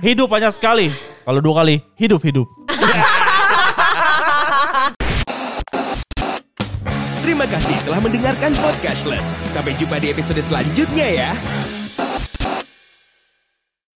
hidup 0.00 0.30
hanya 0.32 0.48
sekali. 0.54 0.88
Kalau 1.26 1.40
dua 1.42 1.64
kali, 1.64 1.82
hidup 1.98 2.20
hidup. 2.22 2.46
Terima 7.30 7.46
kasih 7.46 7.78
telah 7.86 8.02
mendengarkan 8.02 8.50
Podcastless. 8.58 9.22
Sampai 9.54 9.78
jumpa 9.78 10.02
di 10.02 10.10
episode 10.10 10.42
selanjutnya 10.42 11.06
ya. 11.14 11.30